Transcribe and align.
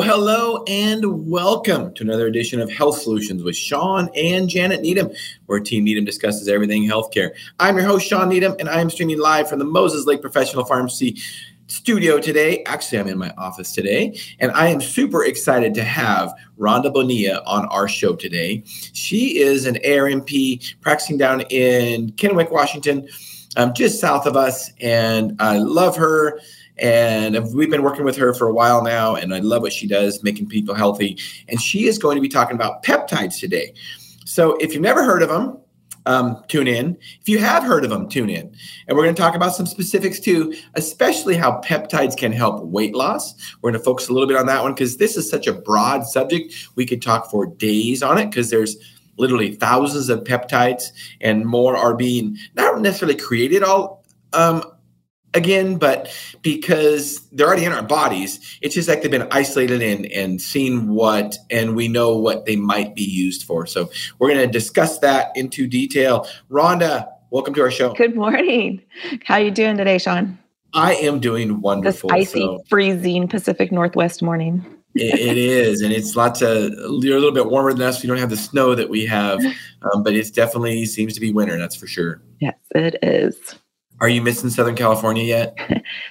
Well, 0.00 0.08
hello 0.08 0.64
and 0.66 1.28
welcome 1.28 1.92
to 1.92 2.02
another 2.02 2.26
edition 2.26 2.58
of 2.58 2.72
Health 2.72 3.02
Solutions 3.02 3.42
with 3.42 3.54
Shawn 3.54 4.08
and 4.16 4.48
Janet 4.48 4.80
Needham, 4.80 5.10
where 5.44 5.60
Team 5.60 5.84
Needham 5.84 6.06
discusses 6.06 6.48
everything 6.48 6.88
healthcare. 6.88 7.32
I'm 7.58 7.76
your 7.76 7.84
host, 7.84 8.06
Shawn 8.06 8.30
Needham, 8.30 8.56
and 8.58 8.70
I 8.70 8.80
am 8.80 8.88
streaming 8.88 9.18
live 9.18 9.46
from 9.46 9.58
the 9.58 9.66
Moses 9.66 10.06
Lake 10.06 10.22
Professional 10.22 10.64
Pharmacy 10.64 11.18
studio 11.66 12.18
today. 12.18 12.64
Actually, 12.64 13.00
I'm 13.00 13.08
in 13.08 13.18
my 13.18 13.30
office 13.36 13.72
today, 13.72 14.18
and 14.38 14.50
I 14.52 14.68
am 14.68 14.80
super 14.80 15.22
excited 15.22 15.74
to 15.74 15.84
have 15.84 16.32
Rhonda 16.58 16.90
Bonilla 16.90 17.42
on 17.44 17.66
our 17.66 17.86
show 17.86 18.16
today. 18.16 18.62
She 18.94 19.38
is 19.38 19.66
an 19.66 19.74
ARNP 19.84 20.80
practicing 20.80 21.18
down 21.18 21.42
in 21.50 22.12
Kennewick, 22.12 22.50
Washington, 22.50 23.06
um, 23.58 23.74
just 23.74 24.00
south 24.00 24.24
of 24.24 24.34
us, 24.34 24.72
and 24.80 25.36
I 25.40 25.58
love 25.58 25.94
her 25.98 26.40
and 26.80 27.52
we've 27.54 27.70
been 27.70 27.82
working 27.82 28.04
with 28.04 28.16
her 28.16 28.34
for 28.34 28.48
a 28.48 28.52
while 28.52 28.82
now 28.82 29.14
and 29.14 29.34
i 29.34 29.38
love 29.38 29.62
what 29.62 29.72
she 29.72 29.86
does 29.86 30.22
making 30.22 30.48
people 30.48 30.74
healthy. 30.74 31.18
And 31.48 31.60
she 31.60 31.86
is 31.86 31.98
going 31.98 32.16
to 32.16 32.20
be 32.20 32.28
talking 32.28 32.56
about 32.56 32.82
peptides 32.82 33.38
today. 33.38 33.74
So 34.24 34.56
if 34.56 34.72
you've 34.72 34.82
never 34.82 35.04
heard 35.04 35.22
of 35.22 35.28
them 35.28 35.58
um, 36.06 36.42
tune 36.48 36.66
in. 36.66 36.96
If 37.20 37.28
you 37.28 37.38
have 37.38 37.62
heard 37.62 37.84
of 37.84 37.90
them 37.90 38.08
tune 38.08 38.30
in. 38.30 38.54
And 38.88 38.96
we're 38.96 39.04
going 39.04 39.14
to 39.14 39.20
talk 39.20 39.34
about 39.34 39.54
some 39.54 39.66
specifics 39.66 40.18
too 40.18 40.54
especially 40.74 41.36
how 41.36 41.60
peptides 41.60 42.16
can 42.16 42.32
help 42.32 42.64
weight 42.64 42.94
loss. 42.94 43.34
We're 43.60 43.70
going 43.70 43.80
to 43.80 43.84
focus 43.84 44.08
a 44.08 44.12
little 44.12 44.28
bit 44.28 44.36
on 44.36 44.46
that 44.46 44.62
one 44.62 44.72
because 44.72 44.96
this 44.96 45.16
is 45.16 45.28
such 45.28 45.46
a 45.46 45.52
broad 45.52 46.04
subject. 46.06 46.54
We 46.74 46.86
could 46.86 47.02
talk 47.02 47.30
for 47.30 47.46
days 47.46 48.02
on 48.02 48.18
it 48.18 48.26
because 48.26 48.50
there's 48.50 48.76
literally 49.18 49.54
thousands 49.54 50.08
of 50.08 50.24
peptides 50.24 50.84
and 51.20 51.44
more 51.44 51.76
are 51.76 51.94
being 51.94 52.38
not 52.54 52.80
necessarily 52.80 53.18
created 53.18 53.62
all 53.62 54.02
um, 54.32 54.62
again, 55.34 55.76
but 55.76 56.14
because 56.42 57.20
they're 57.30 57.46
already 57.46 57.64
in 57.64 57.72
our 57.72 57.82
bodies, 57.82 58.58
it's 58.60 58.74
just 58.74 58.88
like 58.88 59.02
they've 59.02 59.10
been 59.10 59.28
isolated 59.30 59.82
and 59.82 60.06
and 60.06 60.40
seen 60.40 60.88
what, 60.88 61.36
and 61.50 61.76
we 61.76 61.88
know 61.88 62.16
what 62.16 62.46
they 62.46 62.56
might 62.56 62.94
be 62.94 63.04
used 63.04 63.44
for. 63.44 63.66
So 63.66 63.90
we're 64.18 64.28
going 64.28 64.46
to 64.46 64.46
discuss 64.46 64.98
that 65.00 65.32
into 65.34 65.66
detail. 65.66 66.26
Rhonda, 66.50 67.08
welcome 67.30 67.54
to 67.54 67.62
our 67.62 67.70
show. 67.70 67.92
Good 67.94 68.16
morning. 68.16 68.82
How 69.24 69.36
you 69.36 69.50
doing 69.50 69.76
today, 69.76 69.98
Shawn? 69.98 70.38
I 70.72 70.94
am 70.94 71.18
doing 71.18 71.60
wonderful. 71.60 72.10
This 72.10 72.28
icy, 72.28 72.40
so. 72.40 72.62
freezing 72.68 73.28
Pacific 73.28 73.72
Northwest 73.72 74.22
morning. 74.22 74.64
it, 74.94 75.18
it 75.18 75.36
is, 75.36 75.82
and 75.82 75.92
it's 75.92 76.16
lots 76.16 76.42
of 76.42 76.72
you're 77.02 77.16
a 77.16 77.20
little 77.20 77.32
bit 77.32 77.46
warmer 77.46 77.72
than 77.72 77.82
us. 77.82 78.02
We 78.02 78.08
don't 78.08 78.18
have 78.18 78.30
the 78.30 78.36
snow 78.36 78.74
that 78.74 78.88
we 78.88 79.06
have, 79.06 79.40
um, 79.92 80.02
but 80.02 80.14
it 80.14 80.32
definitely 80.34 80.84
seems 80.86 81.14
to 81.14 81.20
be 81.20 81.32
winter. 81.32 81.58
That's 81.58 81.76
for 81.76 81.86
sure. 81.86 82.22
Yes, 82.40 82.56
it 82.74 82.96
is. 83.02 83.54
Are 84.00 84.08
you 84.08 84.22
missing 84.22 84.50
Southern 84.50 84.76
California 84.76 85.24
yet? 85.24 85.56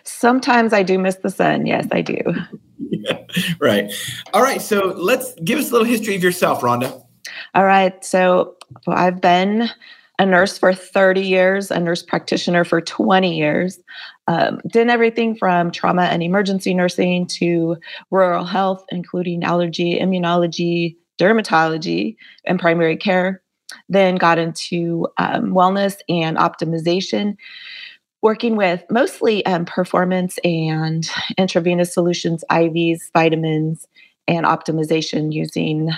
Sometimes 0.03 0.73
I 0.73 0.83
do 0.83 0.99
miss 0.99 1.15
the 1.17 1.29
sun. 1.29 1.65
Yes, 1.65 1.87
I 1.91 2.01
do. 2.01 2.17
yeah, 2.77 3.19
right. 3.59 3.91
All 4.33 4.41
right. 4.41 4.61
So 4.61 4.93
let's 4.95 5.33
give 5.43 5.59
us 5.59 5.69
a 5.69 5.73
little 5.73 5.87
history 5.87 6.15
of 6.15 6.23
yourself, 6.23 6.61
Rhonda. 6.61 7.03
All 7.55 7.65
right. 7.65 8.03
So 8.05 8.55
well, 8.85 8.97
I've 8.97 9.21
been 9.21 9.69
a 10.19 10.25
nurse 10.25 10.57
for 10.57 10.73
30 10.73 11.21
years, 11.21 11.71
a 11.71 11.79
nurse 11.79 12.03
practitioner 12.03 12.65
for 12.65 12.81
20 12.81 13.35
years. 13.35 13.79
Um, 14.27 14.59
did 14.67 14.89
everything 14.89 15.35
from 15.35 15.71
trauma 15.71 16.03
and 16.03 16.21
emergency 16.21 16.73
nursing 16.73 17.25
to 17.39 17.77
rural 18.11 18.45
health, 18.45 18.83
including 18.89 19.43
allergy, 19.43 19.97
immunology, 19.97 20.97
dermatology, 21.19 22.15
and 22.45 22.59
primary 22.59 22.97
care. 22.97 23.41
Then 23.87 24.15
got 24.15 24.37
into 24.37 25.07
um, 25.17 25.51
wellness 25.51 25.97
and 26.09 26.37
optimization 26.37 27.35
working 28.21 28.55
with 28.55 28.83
mostly 28.89 29.45
um, 29.45 29.65
performance 29.65 30.37
and 30.43 31.09
intravenous 31.37 31.93
solutions, 31.93 32.43
IVs, 32.51 32.99
vitamins, 33.13 33.87
and 34.27 34.45
optimization 34.45 35.31
using 35.33 35.89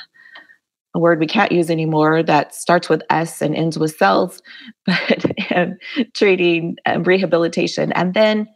a 0.94 1.00
word 1.00 1.20
we 1.20 1.28
can't 1.28 1.52
use 1.52 1.70
anymore 1.70 2.22
that 2.22 2.54
starts 2.54 2.90
with 2.90 3.02
S 3.10 3.42
and 3.42 3.56
ends 3.56 3.80
with 3.80 3.96
cells, 3.96 4.42
but 4.86 5.26
um, 5.56 5.78
treating 6.14 6.78
um, 6.86 7.04
rehabilitation. 7.04 7.92
And 7.94 8.14
then 8.14 8.48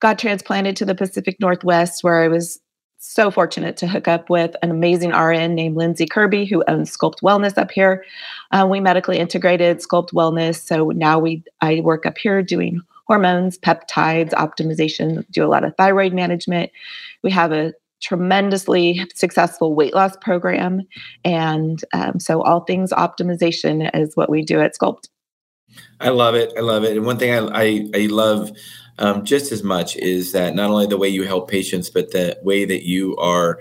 got 0.00 0.18
transplanted 0.18 0.76
to 0.76 0.84
the 0.84 0.94
Pacific 0.94 1.36
Northwest 1.40 2.04
where 2.04 2.22
I 2.22 2.28
was 2.28 2.60
so 2.98 3.30
fortunate 3.30 3.76
to 3.78 3.86
hook 3.86 4.08
up 4.08 4.28
with 4.28 4.54
an 4.62 4.70
amazing 4.70 5.10
RN 5.10 5.54
named 5.54 5.76
Lindsay 5.76 6.06
Kirby, 6.06 6.44
who 6.44 6.64
owns 6.68 6.94
Sculpt 6.94 7.22
Wellness 7.22 7.56
up 7.56 7.70
here. 7.70 8.04
Uh, 8.50 8.66
we 8.68 8.80
medically 8.80 9.18
integrated 9.18 9.78
Sculpt 9.78 10.12
Wellness, 10.12 10.60
so 10.60 10.90
now 10.90 11.18
we 11.18 11.42
I 11.60 11.80
work 11.80 12.06
up 12.06 12.18
here 12.18 12.42
doing 12.42 12.80
hormones, 13.06 13.58
peptides, 13.58 14.30
optimization, 14.32 15.24
do 15.30 15.44
a 15.44 15.48
lot 15.48 15.64
of 15.64 15.74
thyroid 15.76 16.12
management. 16.12 16.70
We 17.22 17.30
have 17.30 17.52
a 17.52 17.72
tremendously 18.00 19.04
successful 19.14 19.74
weight 19.74 19.94
loss 19.94 20.16
program. 20.18 20.82
And 21.24 21.82
um, 21.92 22.20
so, 22.20 22.42
all 22.42 22.60
things 22.60 22.92
optimization 22.92 23.90
is 23.94 24.16
what 24.16 24.30
we 24.30 24.42
do 24.42 24.60
at 24.60 24.74
Sculpt. 24.74 25.08
I 26.00 26.10
love 26.10 26.34
it. 26.34 26.52
I 26.56 26.60
love 26.60 26.84
it. 26.84 26.96
And 26.96 27.06
one 27.06 27.18
thing 27.18 27.32
I, 27.32 27.62
I, 27.62 27.86
I 27.94 28.06
love 28.06 28.52
um, 28.98 29.24
just 29.24 29.52
as 29.52 29.62
much 29.62 29.96
is 29.96 30.32
that 30.32 30.54
not 30.54 30.70
only 30.70 30.86
the 30.86 30.96
way 30.96 31.08
you 31.08 31.24
help 31.24 31.50
patients, 31.50 31.90
but 31.90 32.12
the 32.12 32.38
way 32.42 32.64
that 32.64 32.86
you 32.86 33.16
are 33.16 33.60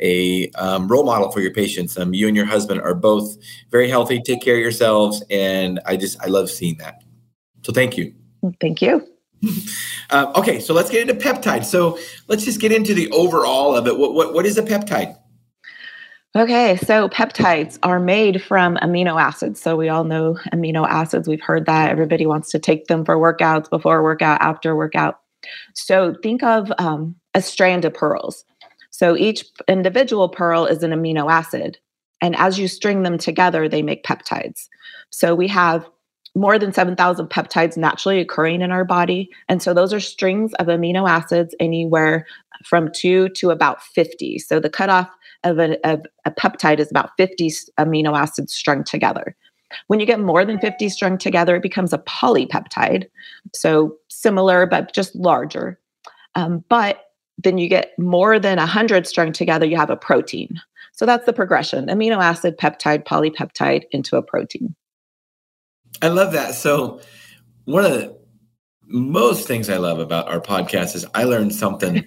a 0.00 0.50
um, 0.50 0.88
role 0.88 1.04
model 1.04 1.30
for 1.30 1.40
your 1.40 1.52
patients. 1.52 1.98
Um, 1.98 2.14
you 2.14 2.26
and 2.26 2.36
your 2.36 2.46
husband 2.46 2.80
are 2.80 2.94
both 2.94 3.36
very 3.70 3.88
healthy. 3.88 4.20
Take 4.20 4.42
care 4.42 4.56
of 4.56 4.60
yourselves, 4.60 5.22
and 5.30 5.80
I 5.86 5.96
just 5.96 6.20
I 6.22 6.26
love 6.26 6.50
seeing 6.50 6.78
that. 6.78 7.02
So 7.62 7.72
thank 7.72 7.96
you. 7.96 8.14
Thank 8.60 8.82
you. 8.82 9.06
Uh, 10.10 10.30
okay, 10.36 10.60
so 10.60 10.74
let's 10.74 10.90
get 10.90 11.00
into 11.00 11.14
peptides. 11.14 11.64
So 11.64 11.98
let's 12.28 12.44
just 12.44 12.60
get 12.60 12.70
into 12.70 12.92
the 12.92 13.10
overall 13.10 13.74
of 13.74 13.86
it. 13.86 13.98
What 13.98 14.12
what, 14.12 14.34
what 14.34 14.44
is 14.44 14.58
a 14.58 14.62
peptide? 14.62 15.16
Okay, 16.36 16.76
so 16.78 17.08
peptides 17.08 17.78
are 17.84 18.00
made 18.00 18.42
from 18.42 18.76
amino 18.78 19.22
acids. 19.22 19.60
So 19.60 19.76
we 19.76 19.88
all 19.88 20.02
know 20.02 20.36
amino 20.52 20.84
acids. 20.84 21.28
We've 21.28 21.40
heard 21.40 21.66
that 21.66 21.90
everybody 21.90 22.26
wants 22.26 22.50
to 22.50 22.58
take 22.58 22.88
them 22.88 23.04
for 23.04 23.16
workouts, 23.16 23.70
before 23.70 24.02
workout, 24.02 24.40
after 24.40 24.74
workout. 24.74 25.20
So 25.74 26.16
think 26.24 26.42
of 26.42 26.72
um, 26.78 27.14
a 27.34 27.40
strand 27.40 27.84
of 27.84 27.94
pearls. 27.94 28.44
So 28.90 29.16
each 29.16 29.44
individual 29.68 30.28
pearl 30.28 30.66
is 30.66 30.82
an 30.82 30.90
amino 30.90 31.30
acid. 31.30 31.78
And 32.20 32.34
as 32.34 32.58
you 32.58 32.66
string 32.66 33.04
them 33.04 33.16
together, 33.16 33.68
they 33.68 33.82
make 33.82 34.02
peptides. 34.02 34.66
So 35.10 35.36
we 35.36 35.46
have 35.48 35.88
more 36.34 36.58
than 36.58 36.72
7,000 36.72 37.28
peptides 37.28 37.76
naturally 37.76 38.18
occurring 38.18 38.60
in 38.60 38.72
our 38.72 38.84
body. 38.84 39.30
And 39.48 39.62
so 39.62 39.72
those 39.72 39.92
are 39.92 40.00
strings 40.00 40.52
of 40.54 40.66
amino 40.66 41.08
acids 41.08 41.54
anywhere 41.60 42.26
from 42.64 42.90
two 42.92 43.28
to 43.36 43.50
about 43.50 43.84
50. 43.84 44.40
So 44.40 44.58
the 44.58 44.70
cutoff 44.70 45.08
of 45.44 45.58
a, 45.58 45.78
of 45.88 46.04
a 46.24 46.30
peptide 46.30 46.78
is 46.78 46.90
about 46.90 47.10
50 47.16 47.50
amino 47.78 48.18
acids 48.18 48.52
strung 48.52 48.82
together. 48.84 49.36
When 49.88 50.00
you 50.00 50.06
get 50.06 50.20
more 50.20 50.44
than 50.44 50.58
50 50.58 50.88
strung 50.88 51.18
together, 51.18 51.56
it 51.56 51.62
becomes 51.62 51.92
a 51.92 51.98
polypeptide. 51.98 53.08
So 53.52 53.96
similar, 54.08 54.66
but 54.66 54.92
just 54.92 55.14
larger. 55.14 55.78
Um, 56.34 56.64
but 56.68 57.00
then 57.38 57.58
you 57.58 57.68
get 57.68 57.98
more 57.98 58.38
than 58.38 58.58
100 58.58 59.06
strung 59.06 59.32
together, 59.32 59.66
you 59.66 59.76
have 59.76 59.90
a 59.90 59.96
protein. 59.96 60.60
So 60.92 61.06
that's 61.06 61.26
the 61.26 61.32
progression 61.32 61.88
amino 61.88 62.22
acid, 62.22 62.56
peptide, 62.56 63.04
polypeptide 63.04 63.82
into 63.90 64.16
a 64.16 64.22
protein. 64.22 64.74
I 66.02 66.08
love 66.08 66.32
that. 66.32 66.54
So, 66.54 67.00
one 67.64 67.84
of 67.84 67.92
the 67.92 68.16
most 68.86 69.48
things 69.48 69.70
I 69.70 69.78
love 69.78 69.98
about 69.98 70.28
our 70.28 70.40
podcast 70.40 70.94
is 70.94 71.06
I 71.14 71.24
learn 71.24 71.50
something 71.50 72.06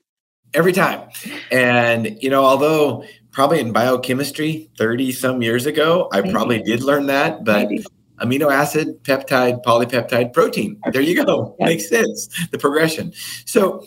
every 0.54 0.72
time. 0.72 1.08
And, 1.54 2.20
you 2.20 2.30
know, 2.30 2.44
although 2.44 3.04
probably 3.30 3.60
in 3.60 3.70
biochemistry 3.72 4.68
30 4.76 5.12
some 5.12 5.40
years 5.40 5.66
ago, 5.66 6.08
I 6.12 6.20
Maybe. 6.20 6.32
probably 6.32 6.62
did 6.62 6.82
learn 6.82 7.06
that, 7.06 7.44
but 7.44 7.68
Maybe. 7.68 7.84
amino 8.20 8.52
acid, 8.52 9.04
peptide, 9.04 9.62
polypeptide, 9.62 10.32
protein. 10.32 10.80
There 10.92 11.00
you 11.00 11.24
go. 11.24 11.54
Yep. 11.60 11.68
Makes 11.68 11.88
sense. 11.88 12.28
The 12.50 12.58
progression. 12.58 13.12
So, 13.46 13.86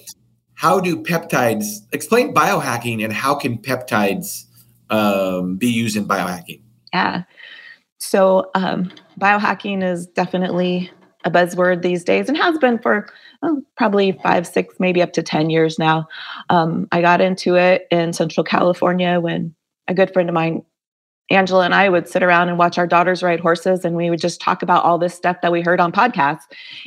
how 0.54 0.80
do 0.80 1.04
peptides 1.04 1.66
explain 1.92 2.34
biohacking 2.34 3.04
and 3.04 3.12
how 3.12 3.36
can 3.36 3.58
peptides 3.58 4.46
um, 4.90 5.58
be 5.58 5.68
used 5.68 5.98
in 5.98 6.08
biohacking? 6.08 6.62
Yeah. 6.94 7.24
So, 7.98 8.50
um, 8.56 8.94
biohacking 9.20 9.84
is 9.84 10.08
definitely 10.08 10.90
a 11.28 11.32
buzzword 11.32 11.82
these 11.82 12.06
days 12.06 12.30
and 12.30 12.38
has 12.38 12.58
been 12.58 12.80
for 12.80 13.08
oh, 13.44 13.62
probably 13.76 14.14
five, 14.24 14.48
six, 14.48 14.76
maybe 14.80 15.02
up 15.02 15.12
to 15.14 15.22
10 15.22 15.50
years 15.50 15.78
now. 15.78 16.08
Um, 16.50 16.88
I 16.92 17.02
got 17.02 17.20
into 17.20 17.56
it 17.56 17.86
in 17.92 18.14
Central 18.14 18.46
California 18.46 19.20
when 19.20 19.54
a 19.90 19.94
good 19.94 20.12
friend 20.14 20.30
of 20.30 20.34
mine, 20.34 20.64
Angela, 21.30 21.66
and 21.66 21.76
I 21.76 21.90
would 21.90 22.08
sit 22.08 22.24
around 22.24 22.48
and 22.48 22.58
watch 22.58 22.78
our 22.78 22.88
daughters 22.88 23.22
ride 23.22 23.42
horses, 23.42 23.84
and 23.84 23.98
we 23.98 24.10
would 24.10 24.22
just 24.22 24.40
talk 24.40 24.64
about 24.64 24.86
all 24.86 24.98
this 24.98 25.14
stuff 25.14 25.42
that 25.42 25.52
we 25.52 25.62
heard 25.62 25.82
on 25.82 25.92
podcasts. 25.92 26.44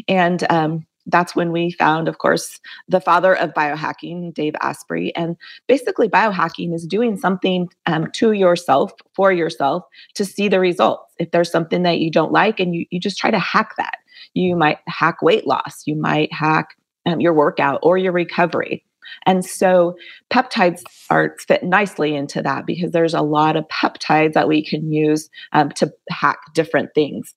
And 0.08 0.50
um, 0.50 0.86
that's 1.06 1.36
when 1.36 1.52
we 1.52 1.72
found, 1.72 2.08
of 2.08 2.16
course, 2.16 2.58
the 2.88 3.00
father 3.00 3.36
of 3.36 3.52
biohacking, 3.52 4.32
Dave 4.32 4.54
Asprey. 4.62 5.14
And 5.14 5.36
basically, 5.66 6.08
biohacking 6.08 6.74
is 6.74 6.86
doing 6.86 7.18
something 7.18 7.68
um, 7.84 8.10
to 8.12 8.32
yourself, 8.32 8.92
for 9.14 9.30
yourself, 9.30 9.84
to 10.14 10.24
see 10.24 10.48
the 10.48 10.60
results. 10.60 11.12
If 11.18 11.32
there's 11.32 11.50
something 11.50 11.82
that 11.82 11.98
you 11.98 12.10
don't 12.10 12.32
like 12.32 12.60
and 12.60 12.74
you, 12.74 12.86
you 12.90 12.98
just 12.98 13.18
try 13.18 13.30
to 13.30 13.38
hack 13.38 13.74
that, 13.76 13.98
you 14.34 14.56
might 14.56 14.78
hack 14.86 15.22
weight 15.22 15.46
loss, 15.46 15.82
you 15.86 15.96
might 15.96 16.32
hack 16.32 16.76
um, 17.06 17.20
your 17.20 17.32
workout 17.34 17.80
or 17.82 17.98
your 17.98 18.12
recovery. 18.12 18.84
And 19.26 19.44
so 19.44 19.96
peptides 20.32 20.82
are 21.10 21.36
fit 21.40 21.62
nicely 21.62 22.14
into 22.14 22.42
that 22.42 22.66
because 22.66 22.92
there's 22.92 23.14
a 23.14 23.22
lot 23.22 23.56
of 23.56 23.66
peptides 23.68 24.34
that 24.34 24.48
we 24.48 24.64
can 24.64 24.92
use 24.92 25.28
um, 25.52 25.70
to 25.72 25.92
hack 26.10 26.38
different 26.54 26.90
things. 26.94 27.34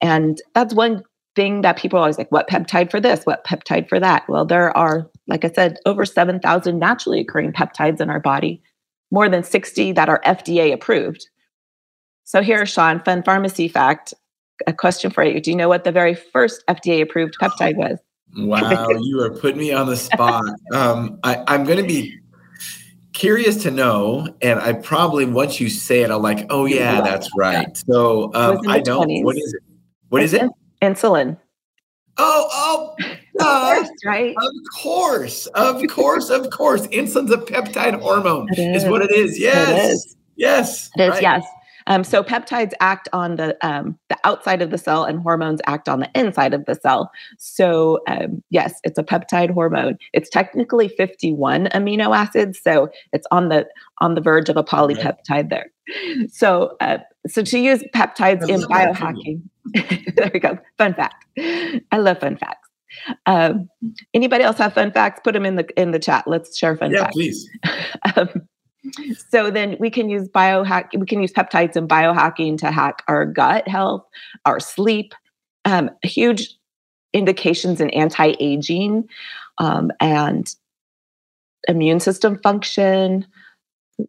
And 0.00 0.40
that's 0.54 0.74
one 0.74 1.02
thing 1.34 1.62
that 1.62 1.76
people 1.76 1.98
always 1.98 2.18
like 2.18 2.32
what 2.32 2.48
peptide 2.48 2.90
for 2.90 3.00
this, 3.00 3.24
what 3.24 3.44
peptide 3.44 3.88
for 3.88 4.00
that. 4.00 4.24
Well, 4.28 4.44
there 4.44 4.76
are, 4.76 5.08
like 5.26 5.44
I 5.44 5.50
said, 5.50 5.78
over 5.84 6.04
7,000 6.04 6.78
naturally 6.78 7.20
occurring 7.20 7.52
peptides 7.52 8.00
in 8.00 8.10
our 8.10 8.20
body, 8.20 8.62
more 9.10 9.28
than 9.28 9.42
60 9.42 9.92
that 9.92 10.08
are 10.08 10.20
FDA 10.24 10.72
approved. 10.72 11.28
So 12.24 12.42
here, 12.42 12.66
Shawn, 12.66 13.02
fun 13.04 13.22
pharmacy 13.22 13.68
fact 13.68 14.14
a 14.66 14.72
question 14.72 15.10
for 15.10 15.24
you. 15.24 15.40
Do 15.40 15.50
you 15.50 15.56
know 15.56 15.68
what 15.68 15.84
the 15.84 15.92
very 15.92 16.14
first 16.14 16.64
FDA 16.68 17.02
approved 17.02 17.36
peptide 17.40 17.76
was? 17.76 17.98
Wow, 18.36 18.88
you 18.90 19.20
are 19.20 19.30
putting 19.30 19.58
me 19.58 19.72
on 19.72 19.86
the 19.86 19.96
spot. 19.96 20.44
Um, 20.74 21.18
I, 21.22 21.42
I'm 21.46 21.64
going 21.64 21.78
to 21.78 21.86
be 21.86 22.18
curious 23.12 23.62
to 23.62 23.70
know, 23.70 24.28
and 24.42 24.60
I 24.60 24.74
probably 24.74 25.24
once 25.24 25.58
you 25.58 25.70
say 25.70 26.02
it, 26.02 26.10
I'm 26.10 26.22
like, 26.22 26.46
oh 26.50 26.66
yeah, 26.66 27.00
that's 27.00 27.30
right. 27.36 27.74
So 27.76 28.30
um, 28.34 28.60
I 28.68 28.80
don't. 28.80 29.08
20s. 29.08 29.24
What 29.24 29.36
is 29.36 29.54
it? 29.54 29.62
What 30.08 30.22
is 30.22 30.34
it? 30.34 30.50
Insulin. 30.82 31.38
Oh, 32.18 32.48
oh, 32.50 33.16
uh, 33.40 33.74
course, 33.74 33.90
right? 34.04 34.34
Of 34.38 34.52
course, 34.82 35.46
of 35.46 35.86
course, 35.88 36.30
of 36.30 36.50
course. 36.50 36.86
Insulin's 36.88 37.30
a 37.30 37.38
peptide 37.38 38.00
hormone, 38.00 38.48
is. 38.52 38.84
is. 38.84 38.90
what 38.90 39.02
it 39.02 39.12
is. 39.12 39.38
Yes, 39.38 39.68
it 39.68 39.92
is. 39.92 40.16
yes, 40.36 40.90
it 40.96 41.02
is. 41.02 41.10
Right. 41.10 41.22
Yes. 41.22 41.44
Um, 41.86 42.04
so 42.04 42.22
peptides 42.22 42.72
act 42.80 43.08
on 43.12 43.36
the 43.36 43.56
um, 43.66 43.98
the 44.08 44.16
outside 44.24 44.62
of 44.62 44.70
the 44.70 44.78
cell, 44.78 45.04
and 45.04 45.20
hormones 45.20 45.60
act 45.66 45.88
on 45.88 46.00
the 46.00 46.10
inside 46.14 46.54
of 46.54 46.64
the 46.64 46.74
cell. 46.74 47.10
So 47.38 48.00
um, 48.08 48.42
yes, 48.50 48.80
it's 48.84 48.98
a 48.98 49.04
peptide 49.04 49.50
hormone. 49.50 49.98
It's 50.12 50.28
technically 50.28 50.88
51 50.88 51.66
amino 51.66 52.16
acids, 52.16 52.60
so 52.62 52.88
it's 53.12 53.26
on 53.30 53.48
the 53.48 53.66
on 54.00 54.14
the 54.14 54.20
verge 54.20 54.48
of 54.48 54.56
a 54.56 54.64
polypeptide 54.64 55.50
there. 55.50 55.66
So 56.28 56.76
uh, 56.80 56.98
so 57.26 57.42
to 57.42 57.58
use 57.58 57.82
peptides 57.94 58.48
in 58.48 58.60
biohacking, 58.62 59.42
there 60.16 60.30
we 60.32 60.40
go. 60.40 60.58
Fun 60.78 60.94
fact. 60.94 61.24
I 61.38 61.98
love 61.98 62.18
fun 62.18 62.36
facts. 62.36 62.68
Um, 63.26 63.68
anybody 64.14 64.44
else 64.44 64.58
have 64.58 64.74
fun 64.74 64.92
facts? 64.92 65.20
Put 65.22 65.34
them 65.34 65.46
in 65.46 65.56
the 65.56 65.80
in 65.80 65.92
the 65.92 65.98
chat. 65.98 66.24
Let's 66.26 66.56
share 66.56 66.76
fun 66.76 66.92
facts. 66.92 66.94
yeah, 66.94 67.04
facts. 67.04 67.14
please. 67.14 67.50
um, 68.16 68.48
so 69.30 69.50
then 69.50 69.76
we 69.78 69.90
can 69.90 70.08
use 70.08 70.28
biohack 70.28 70.88
we 70.98 71.06
can 71.06 71.20
use 71.20 71.32
peptides 71.32 71.76
and 71.76 71.88
biohacking 71.88 72.58
to 72.58 72.70
hack 72.70 73.02
our 73.08 73.24
gut 73.24 73.66
health 73.68 74.04
our 74.44 74.60
sleep 74.60 75.14
um, 75.64 75.90
huge 76.02 76.54
indications 77.12 77.80
in 77.80 77.90
anti-aging 77.90 79.08
um, 79.58 79.90
and 80.00 80.54
immune 81.68 82.00
system 82.00 82.38
function 82.42 83.26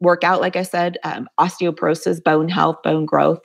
workout 0.01 0.41
like 0.41 0.55
i 0.55 0.63
said 0.63 0.97
um, 1.03 1.29
osteoporosis 1.39 2.23
bone 2.23 2.49
health 2.49 2.81
bone 2.83 3.05
growth. 3.05 3.39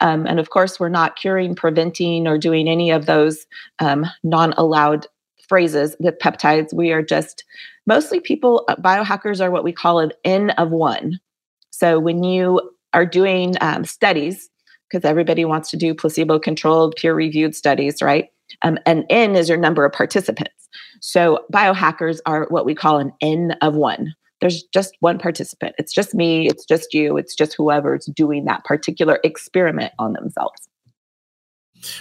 Um, 0.00 0.26
and 0.26 0.38
of 0.38 0.50
course 0.50 0.78
we're 0.78 0.88
not 0.88 1.16
curing 1.16 1.54
preventing 1.54 2.26
or 2.26 2.38
doing 2.38 2.68
any 2.68 2.90
of 2.90 3.06
those 3.06 3.46
um, 3.80 4.06
non-allowed 4.22 5.06
phrases 5.48 5.96
with 6.00 6.18
peptides. 6.18 6.72
We 6.72 6.92
are 6.92 7.02
just 7.02 7.44
mostly 7.86 8.20
people, 8.20 8.64
uh, 8.68 8.76
biohackers 8.76 9.42
are 9.42 9.50
what 9.50 9.64
we 9.64 9.72
call 9.72 9.98
an 9.98 10.12
N 10.24 10.50
of 10.50 10.70
one. 10.70 11.18
So 11.70 11.98
when 11.98 12.22
you 12.22 12.60
are 12.92 13.06
doing 13.06 13.54
um, 13.60 13.84
studies, 13.84 14.48
because 14.88 15.04
everybody 15.04 15.44
wants 15.44 15.70
to 15.70 15.76
do 15.76 15.94
placebo 15.94 16.38
controlled, 16.38 16.96
peer 16.96 17.14
reviewed 17.14 17.54
studies, 17.54 18.00
right? 18.00 18.28
Um, 18.62 18.78
an 18.86 19.04
N 19.10 19.36
is 19.36 19.48
your 19.48 19.58
number 19.58 19.84
of 19.84 19.92
participants. 19.92 20.68
So 21.00 21.44
biohackers 21.52 22.20
are 22.26 22.46
what 22.48 22.64
we 22.64 22.74
call 22.74 22.98
an 22.98 23.12
N 23.20 23.56
of 23.60 23.74
one. 23.74 24.14
There's 24.40 24.62
just 24.72 24.94
one 25.00 25.18
participant. 25.18 25.74
It's 25.78 25.92
just 25.92 26.14
me, 26.14 26.48
it's 26.48 26.64
just 26.64 26.94
you, 26.94 27.16
it's 27.16 27.34
just 27.34 27.54
whoever's 27.54 28.06
doing 28.06 28.44
that 28.44 28.64
particular 28.64 29.18
experiment 29.24 29.92
on 29.98 30.12
themselves. 30.12 30.68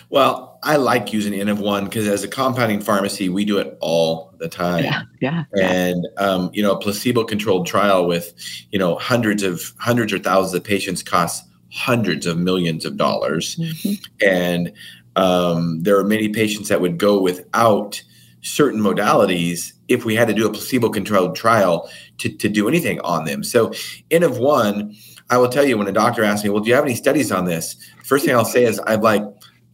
Well, 0.09 0.57
I 0.63 0.77
like 0.77 1.13
using 1.13 1.33
N 1.33 1.49
of 1.49 1.59
one 1.59 1.85
because 1.85 2.07
as 2.07 2.23
a 2.23 2.27
compounding 2.27 2.81
pharmacy, 2.81 3.29
we 3.29 3.45
do 3.45 3.57
it 3.57 3.77
all 3.79 4.33
the 4.37 4.49
time. 4.49 4.83
Yeah, 4.83 5.03
yeah. 5.21 5.45
And 5.55 6.07
um, 6.17 6.49
you 6.53 6.63
know, 6.63 6.71
a 6.71 6.79
placebo-controlled 6.79 7.67
trial 7.67 8.07
with 8.07 8.33
you 8.71 8.79
know 8.79 8.95
hundreds 8.95 9.43
of 9.43 9.73
hundreds 9.79 10.13
or 10.13 10.19
thousands 10.19 10.53
of 10.55 10.63
patients 10.63 11.03
costs 11.03 11.47
hundreds 11.71 12.25
of 12.25 12.37
millions 12.37 12.85
of 12.85 12.97
dollars, 12.97 13.55
mm-hmm. 13.55 13.93
and 14.25 14.73
um, 15.15 15.81
there 15.83 15.97
are 15.97 16.03
many 16.03 16.29
patients 16.29 16.69
that 16.69 16.81
would 16.81 16.97
go 16.97 17.21
without 17.21 18.01
certain 18.41 18.79
modalities 18.79 19.73
if 19.87 20.05
we 20.05 20.15
had 20.15 20.27
to 20.27 20.33
do 20.33 20.47
a 20.47 20.51
placebo-controlled 20.51 21.35
trial 21.35 21.89
to 22.17 22.29
to 22.29 22.49
do 22.49 22.67
anything 22.67 22.99
on 23.01 23.25
them. 23.25 23.43
So, 23.43 23.73
N 24.11 24.23
of 24.23 24.37
one. 24.37 24.95
I 25.29 25.35
will 25.35 25.49
tell 25.49 25.65
you 25.65 25.77
when 25.77 25.87
a 25.87 25.91
doctor 25.91 26.23
asks 26.23 26.45
me, 26.45 26.49
"Well, 26.49 26.63
do 26.63 26.69
you 26.69 26.75
have 26.75 26.85
any 26.85 26.95
studies 26.95 27.33
on 27.33 27.43
this?" 27.43 27.75
First 28.05 28.23
thing 28.25 28.33
I'll 28.33 28.45
say 28.45 28.63
is, 28.63 28.79
"I'm 28.87 29.01
like, 29.01 29.23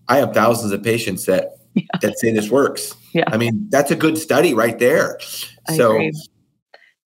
I 0.07 0.17
have 0.17 0.33
thousands 0.33 0.71
of 0.71 0.83
patients 0.83 1.25
that 1.25 1.57
yeah. 1.73 1.83
that 2.01 2.17
say 2.19 2.31
this 2.31 2.49
works. 2.49 2.95
Yeah. 3.13 3.25
I 3.27 3.37
mean, 3.37 3.67
that's 3.69 3.91
a 3.91 3.95
good 3.95 4.17
study 4.17 4.53
right 4.53 4.77
there. 4.79 5.19
I 5.67 5.77
so 5.77 5.91
agree. 5.93 6.11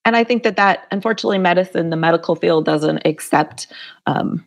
and 0.05 0.15
I 0.15 0.23
think 0.23 0.43
that 0.43 0.55
that 0.55 0.87
unfortunately 0.91 1.39
medicine, 1.39 1.89
the 1.89 1.97
medical 1.97 2.35
field 2.35 2.65
doesn't 2.65 3.01
accept 3.05 3.67
um, 4.05 4.45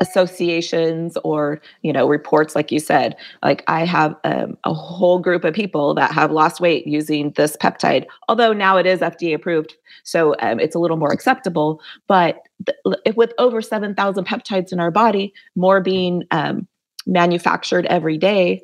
associations 0.00 1.16
or 1.24 1.60
you 1.82 1.92
know 1.92 2.08
reports 2.08 2.54
like 2.54 2.70
you 2.70 2.78
said 2.78 3.16
like 3.42 3.64
i 3.66 3.84
have 3.84 4.14
um, 4.24 4.56
a 4.64 4.72
whole 4.72 5.18
group 5.18 5.44
of 5.44 5.52
people 5.52 5.92
that 5.92 6.12
have 6.12 6.30
lost 6.30 6.60
weight 6.60 6.86
using 6.86 7.32
this 7.32 7.56
peptide 7.56 8.06
although 8.28 8.52
now 8.52 8.76
it 8.76 8.86
is 8.86 9.00
fda 9.00 9.34
approved 9.34 9.74
so 10.04 10.36
um, 10.38 10.60
it's 10.60 10.76
a 10.76 10.78
little 10.78 10.96
more 10.96 11.12
acceptable 11.12 11.80
but 12.06 12.42
th- 12.64 13.16
with 13.16 13.32
over 13.38 13.60
7000 13.60 14.24
peptides 14.24 14.72
in 14.72 14.78
our 14.78 14.92
body 14.92 15.32
more 15.56 15.80
being 15.80 16.22
um, 16.30 16.68
manufactured 17.08 17.86
every 17.86 18.18
day, 18.18 18.62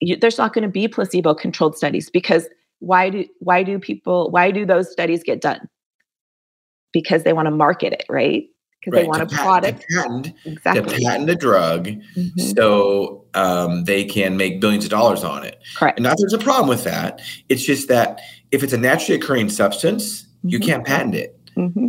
you, 0.00 0.16
there's 0.16 0.38
not 0.38 0.52
going 0.52 0.62
to 0.62 0.68
be 0.68 0.86
placebo 0.86 1.34
controlled 1.34 1.76
studies 1.76 2.10
because 2.10 2.46
why 2.78 3.10
do 3.10 3.24
why 3.40 3.62
do 3.62 3.78
people 3.78 4.30
why 4.30 4.50
do 4.50 4.64
those 4.66 4.92
studies 4.92 5.22
get 5.24 5.40
done? 5.40 5.68
Because 6.92 7.24
they 7.24 7.32
want 7.32 7.46
to 7.46 7.50
market 7.50 7.92
it, 7.92 8.04
right? 8.08 8.44
Because 8.80 8.96
right. 8.96 9.02
they 9.02 9.08
want 9.08 9.22
a 9.22 9.26
product 9.34 9.80
to 9.80 9.96
patent, 9.96 10.32
exactly. 10.44 10.98
to 10.98 11.04
patent 11.04 11.30
a 11.30 11.34
drug 11.34 11.86
mm-hmm. 11.86 12.40
so 12.54 13.24
um, 13.32 13.84
they 13.84 14.04
can 14.04 14.36
make 14.36 14.60
billions 14.60 14.84
of 14.84 14.90
dollars 14.90 15.24
on 15.24 15.42
it. 15.42 15.58
Correct. 15.76 15.98
And 15.98 16.04
not 16.04 16.18
there's 16.18 16.34
a 16.34 16.38
problem 16.38 16.68
with 16.68 16.84
that. 16.84 17.22
It's 17.48 17.64
just 17.64 17.88
that 17.88 18.20
if 18.50 18.62
it's 18.62 18.74
a 18.74 18.78
naturally 18.78 19.18
occurring 19.18 19.48
substance, 19.48 20.22
mm-hmm. 20.22 20.48
you 20.50 20.60
can't 20.60 20.84
patent 20.84 21.14
it. 21.14 21.40
Mm-hmm. 21.56 21.86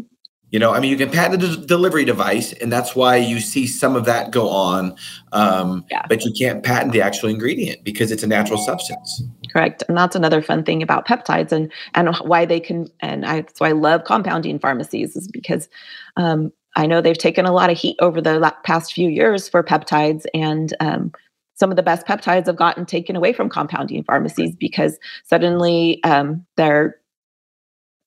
You 0.55 0.59
know, 0.59 0.71
I 0.71 0.79
mean, 0.79 0.89
you 0.89 0.95
can 0.95 1.11
patent 1.11 1.43
a 1.43 1.57
delivery 1.57 2.05
device, 2.05 2.53
and 2.53 2.71
that's 2.71 2.95
why 2.95 3.17
you 3.17 3.41
see 3.41 3.67
some 3.67 3.93
of 3.93 4.05
that 4.05 4.31
go 4.31 4.47
on. 4.47 4.95
Um, 5.33 5.83
yeah. 5.91 6.05
But 6.07 6.23
you 6.23 6.31
can't 6.31 6.63
patent 6.63 6.93
the 6.93 7.01
actual 7.01 7.27
ingredient 7.27 7.83
because 7.83 8.09
it's 8.09 8.23
a 8.23 8.27
natural 8.27 8.57
substance. 8.57 9.21
Correct, 9.51 9.83
and 9.89 9.97
that's 9.97 10.15
another 10.15 10.41
fun 10.41 10.63
thing 10.63 10.81
about 10.81 11.05
peptides, 11.05 11.51
and 11.51 11.69
and 11.93 12.15
why 12.19 12.45
they 12.45 12.61
can, 12.61 12.87
and 13.01 13.25
I, 13.25 13.41
that's 13.41 13.59
why 13.59 13.67
I 13.67 13.73
love 13.73 14.05
compounding 14.05 14.57
pharmacies 14.59 15.17
is 15.17 15.27
because 15.27 15.67
um, 16.15 16.53
I 16.77 16.87
know 16.87 17.01
they've 17.01 17.17
taken 17.17 17.45
a 17.45 17.51
lot 17.51 17.69
of 17.69 17.77
heat 17.77 17.97
over 17.99 18.21
the 18.21 18.55
past 18.63 18.93
few 18.93 19.09
years 19.09 19.49
for 19.49 19.61
peptides, 19.61 20.23
and 20.33 20.73
um, 20.79 21.11
some 21.55 21.69
of 21.69 21.75
the 21.75 21.83
best 21.83 22.07
peptides 22.07 22.45
have 22.45 22.55
gotten 22.55 22.85
taken 22.85 23.17
away 23.17 23.33
from 23.33 23.49
compounding 23.49 24.05
pharmacies 24.05 24.55
because 24.55 24.99
suddenly 25.25 26.01
um, 26.05 26.45
they're 26.55 26.95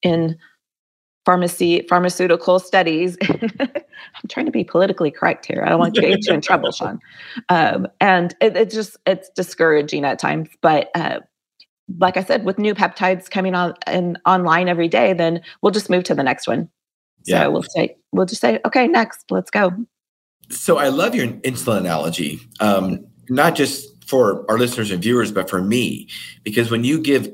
in 0.01 0.35
pharmacy 1.29 1.85
pharmaceutical 1.87 2.57
studies. 2.57 3.15
I'm 3.59 4.27
trying 4.29 4.47
to 4.47 4.51
be 4.51 4.63
politically 4.63 5.11
correct 5.11 5.45
here. 5.45 5.61
I 5.63 5.69
don't 5.69 5.77
want 5.77 5.93
to 5.93 6.01
get 6.01 6.25
you 6.25 6.33
in 6.33 6.41
trouble, 6.41 6.71
Shawn. 6.71 6.99
Um, 7.49 7.87
and 8.01 8.35
it, 8.41 8.57
it, 8.57 8.71
just 8.71 8.97
it's 9.05 9.29
discouraging 9.29 10.05
at 10.05 10.17
times. 10.17 10.49
But 10.61 10.89
uh, 10.95 11.19
like 11.99 12.17
I 12.17 12.23
said, 12.23 12.45
with 12.45 12.57
new 12.57 12.73
peptides 12.73 13.29
coming 13.29 13.53
on 13.53 13.75
and 13.85 14.17
online 14.25 14.69
every 14.69 14.87
day, 14.87 15.13
then 15.13 15.41
we'll 15.61 15.71
just 15.71 15.87
move 15.87 16.03
to 16.05 16.15
the 16.15 16.23
next 16.23 16.47
one. 16.47 16.67
Yeah. 17.25 17.43
So 17.43 17.51
we'll 17.51 17.63
say 17.63 17.95
we'll 18.11 18.25
just 18.25 18.41
say, 18.41 18.59
okay, 18.65 18.87
next, 18.87 19.25
let's 19.29 19.51
go. 19.51 19.71
So 20.49 20.79
I 20.79 20.87
love 20.87 21.13
your 21.13 21.27
insulin 21.27 21.77
analogy. 21.77 22.39
Um, 22.59 23.05
not 23.29 23.53
just 23.53 24.03
for 24.03 24.49
our 24.49 24.57
listeners 24.57 24.89
and 24.89 24.99
viewers, 24.99 25.31
but 25.31 25.47
for 25.47 25.61
me, 25.61 26.09
because 26.43 26.71
when 26.71 26.83
you 26.83 26.99
give 26.99 27.31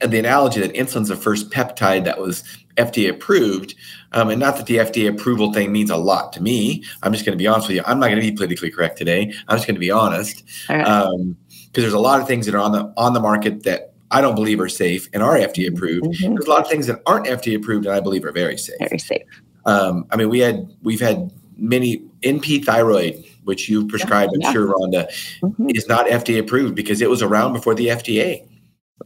the 0.00 0.18
analogy 0.18 0.60
that 0.60 0.72
insulin's 0.74 1.08
the 1.08 1.16
first 1.16 1.50
peptide 1.50 2.04
that 2.04 2.20
was 2.20 2.44
FDA 2.78 3.10
approved. 3.10 3.74
Um, 4.12 4.30
and 4.30 4.40
not 4.40 4.56
that 4.56 4.66
the 4.66 4.76
FDA 4.76 5.08
approval 5.08 5.52
thing 5.52 5.72
means 5.72 5.90
a 5.90 5.96
lot 5.96 6.32
to 6.34 6.42
me. 6.42 6.84
I'm 7.02 7.12
just 7.12 7.24
going 7.24 7.36
to 7.36 7.42
be 7.42 7.46
honest 7.46 7.68
with 7.68 7.76
you. 7.76 7.82
I'm 7.86 7.98
not 7.98 8.06
going 8.06 8.20
to 8.20 8.30
be 8.30 8.32
politically 8.32 8.70
correct 8.70 8.96
today. 8.96 9.32
I'm 9.48 9.56
just 9.56 9.66
going 9.66 9.74
to 9.74 9.80
be 9.80 9.90
honest. 9.90 10.44
Because 10.66 10.68
right. 10.68 10.86
um, 10.86 11.36
there's 11.74 11.92
a 11.92 11.98
lot 11.98 12.20
of 12.20 12.26
things 12.26 12.46
that 12.46 12.54
are 12.54 12.60
on 12.60 12.72
the 12.72 12.92
on 12.96 13.12
the 13.12 13.20
market 13.20 13.64
that 13.64 13.92
I 14.10 14.20
don't 14.20 14.34
believe 14.34 14.60
are 14.60 14.68
safe 14.68 15.08
and 15.12 15.22
are 15.22 15.36
FDA 15.36 15.68
approved. 15.68 16.06
Mm-hmm. 16.06 16.34
There's 16.34 16.46
a 16.46 16.50
lot 16.50 16.62
of 16.62 16.68
things 16.68 16.86
that 16.86 17.02
aren't 17.06 17.26
FDA 17.26 17.56
approved 17.56 17.86
and 17.86 17.94
I 17.94 18.00
believe 18.00 18.24
are 18.24 18.32
very 18.32 18.56
safe. 18.56 18.76
Very 18.78 18.98
safe. 18.98 19.22
Um, 19.66 20.06
I 20.10 20.16
mean, 20.16 20.30
we 20.30 20.38
had 20.38 20.74
we've 20.82 21.00
had 21.00 21.30
many 21.58 21.98
NP 22.22 22.64
thyroid, 22.64 23.24
which 23.44 23.68
you 23.68 23.86
prescribed, 23.86 24.32
yeah, 24.32 24.36
I'm 24.36 24.40
yeah. 24.42 24.52
sure, 24.52 24.74
Rhonda, 24.74 25.08
mm-hmm. 25.42 25.70
is 25.74 25.88
not 25.88 26.06
FDA 26.06 26.38
approved 26.38 26.74
because 26.74 27.02
it 27.02 27.10
was 27.10 27.22
around 27.22 27.52
before 27.52 27.74
the 27.74 27.88
FDA. 27.88 28.47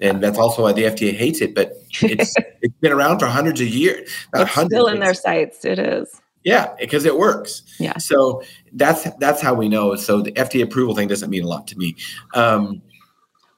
And 0.00 0.22
that's 0.22 0.38
also 0.38 0.62
why 0.62 0.72
the 0.72 0.84
FDA 0.84 1.14
hates 1.14 1.40
it. 1.40 1.54
But 1.54 1.74
it's 2.02 2.34
it's 2.62 2.74
been 2.80 2.92
around 2.92 3.18
for 3.18 3.26
hundreds 3.26 3.60
of 3.60 3.68
years. 3.68 4.10
Not 4.32 4.42
it's 4.42 4.50
hundreds, 4.50 4.74
still 4.74 4.86
in 4.88 5.00
their 5.00 5.14
sights. 5.14 5.64
It 5.64 5.78
is. 5.78 6.20
Yeah, 6.44 6.74
because 6.80 7.04
it 7.04 7.16
works. 7.16 7.62
Yeah. 7.78 7.98
So 7.98 8.42
that's 8.72 9.08
that's 9.18 9.40
how 9.40 9.54
we 9.54 9.68
know. 9.68 9.94
So 9.96 10.22
the 10.22 10.32
FDA 10.32 10.62
approval 10.62 10.94
thing 10.94 11.08
doesn't 11.08 11.30
mean 11.30 11.44
a 11.44 11.48
lot 11.48 11.66
to 11.68 11.78
me. 11.78 11.96
Um, 12.34 12.82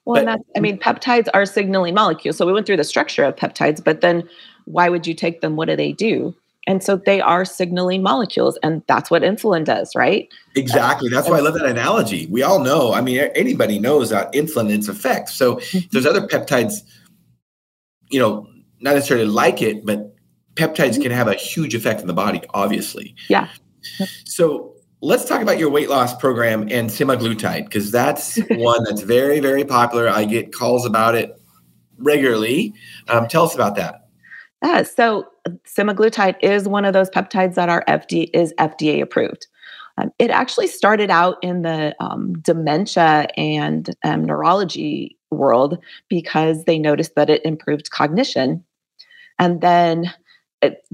well, 0.04 0.22
but, 0.22 0.40
I 0.54 0.60
mean, 0.60 0.78
peptides 0.78 1.28
are 1.32 1.46
signaling 1.46 1.94
molecules. 1.94 2.36
So 2.36 2.46
we 2.46 2.52
went 2.52 2.66
through 2.66 2.76
the 2.76 2.84
structure 2.84 3.24
of 3.24 3.36
peptides, 3.36 3.82
but 3.82 4.02
then 4.02 4.28
why 4.66 4.90
would 4.90 5.06
you 5.06 5.14
take 5.14 5.40
them? 5.40 5.56
What 5.56 5.68
do 5.68 5.76
they 5.76 5.92
do? 5.92 6.34
And 6.66 6.82
so 6.82 6.96
they 6.96 7.20
are 7.20 7.44
signaling 7.44 8.02
molecules, 8.02 8.58
and 8.62 8.82
that's 8.88 9.10
what 9.10 9.22
insulin 9.22 9.64
does, 9.64 9.94
right? 9.94 10.28
Exactly. 10.56 11.10
That's 11.10 11.28
why 11.28 11.38
I 11.38 11.40
love 11.40 11.54
that 11.54 11.66
analogy. 11.66 12.26
We 12.26 12.42
all 12.42 12.58
know, 12.58 12.94
I 12.94 13.00
mean, 13.00 13.18
anybody 13.34 13.78
knows 13.78 14.10
that 14.10 14.32
insulin 14.32 14.62
and 14.62 14.72
its 14.72 14.88
effects. 14.88 15.34
So 15.34 15.56
mm-hmm. 15.56 15.78
there's 15.90 16.06
other 16.06 16.26
peptides, 16.26 16.74
you 18.10 18.18
know, 18.18 18.48
not 18.80 18.94
necessarily 18.94 19.26
like 19.26 19.60
it, 19.60 19.84
but 19.84 20.14
peptides 20.54 20.92
mm-hmm. 20.92 21.02
can 21.02 21.12
have 21.12 21.28
a 21.28 21.34
huge 21.34 21.74
effect 21.74 22.00
in 22.00 22.06
the 22.06 22.14
body, 22.14 22.40
obviously. 22.54 23.14
Yeah. 23.28 23.48
So 24.24 24.74
let's 25.02 25.26
talk 25.26 25.42
about 25.42 25.58
your 25.58 25.68
weight 25.68 25.90
loss 25.90 26.16
program 26.16 26.62
and 26.62 26.88
semaglutide, 26.88 27.64
because 27.64 27.90
that's 27.90 28.36
one 28.50 28.84
that's 28.84 29.02
very, 29.02 29.40
very 29.40 29.64
popular. 29.64 30.08
I 30.08 30.24
get 30.24 30.52
calls 30.52 30.86
about 30.86 31.14
it 31.14 31.38
regularly. 31.98 32.72
Um, 33.08 33.28
tell 33.28 33.44
us 33.44 33.54
about 33.54 33.76
that. 33.76 34.08
Yeah, 34.62 34.82
so 34.82 35.26
semaglutide 35.66 36.36
is 36.42 36.68
one 36.68 36.84
of 36.84 36.92
those 36.92 37.10
peptides 37.10 37.54
that 37.54 37.68
are 37.68 37.84
FDA 37.86 38.30
is 38.32 38.54
FDA 38.58 39.02
approved. 39.02 39.46
Um, 39.96 40.10
it 40.18 40.30
actually 40.30 40.66
started 40.66 41.10
out 41.10 41.36
in 41.42 41.62
the 41.62 41.94
um, 42.00 42.34
dementia 42.40 43.28
and 43.36 43.94
um, 44.04 44.24
neurology 44.24 45.16
world 45.30 45.78
because 46.08 46.64
they 46.64 46.78
noticed 46.78 47.14
that 47.14 47.30
it 47.30 47.44
improved 47.44 47.90
cognition, 47.90 48.64
and 49.38 49.60
then, 49.60 50.12
it, 50.62 50.86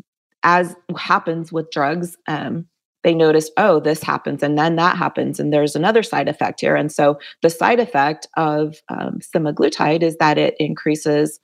as 0.43 0.75
happens 0.97 1.53
with 1.53 1.71
drugs, 1.71 2.17
um, 2.27 2.67
they 3.03 3.15
noticed, 3.15 3.53
oh, 3.57 3.81
this 3.81 4.03
happens, 4.03 4.43
and 4.43 4.59
then 4.59 4.77
that 4.77 4.97
happens, 4.97 5.41
and 5.41 5.53
there's 5.53 5.77
another 5.77 6.03
side 6.03 6.29
effect 6.29 6.61
here. 6.61 6.77
And 6.77 6.93
so, 6.93 7.19
the 7.43 7.51
side 7.51 7.81
effect 7.81 8.27
of 8.37 8.77
um, 8.89 9.21
semaglutide 9.21 10.03
is 10.03 10.17
that 10.19 10.37
it 10.37 10.55
increases 10.59 11.41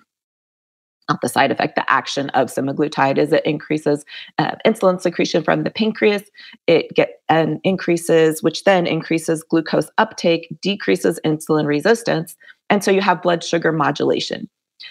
not 1.08 1.20
the 1.22 1.28
side 1.28 1.50
effect, 1.50 1.76
the 1.76 1.90
action 1.90 2.30
of 2.30 2.48
semaglutide 2.48 3.18
is 3.18 3.32
it 3.32 3.46
increases 3.46 4.04
uh, 4.38 4.52
insulin 4.66 5.00
secretion 5.00 5.42
from 5.42 5.62
the 5.62 5.70
pancreas. 5.70 6.24
It 6.66 6.94
get 6.94 7.20
and 7.28 7.60
increases, 7.64 8.42
which 8.42 8.64
then 8.64 8.86
increases 8.86 9.42
glucose 9.42 9.90
uptake, 9.98 10.48
decreases 10.60 11.20
insulin 11.24 11.66
resistance, 11.66 12.36
and 12.70 12.82
so 12.82 12.90
you 12.90 13.00
have 13.00 13.22
blood 13.22 13.44
sugar 13.44 13.72
modulation. 13.72 14.48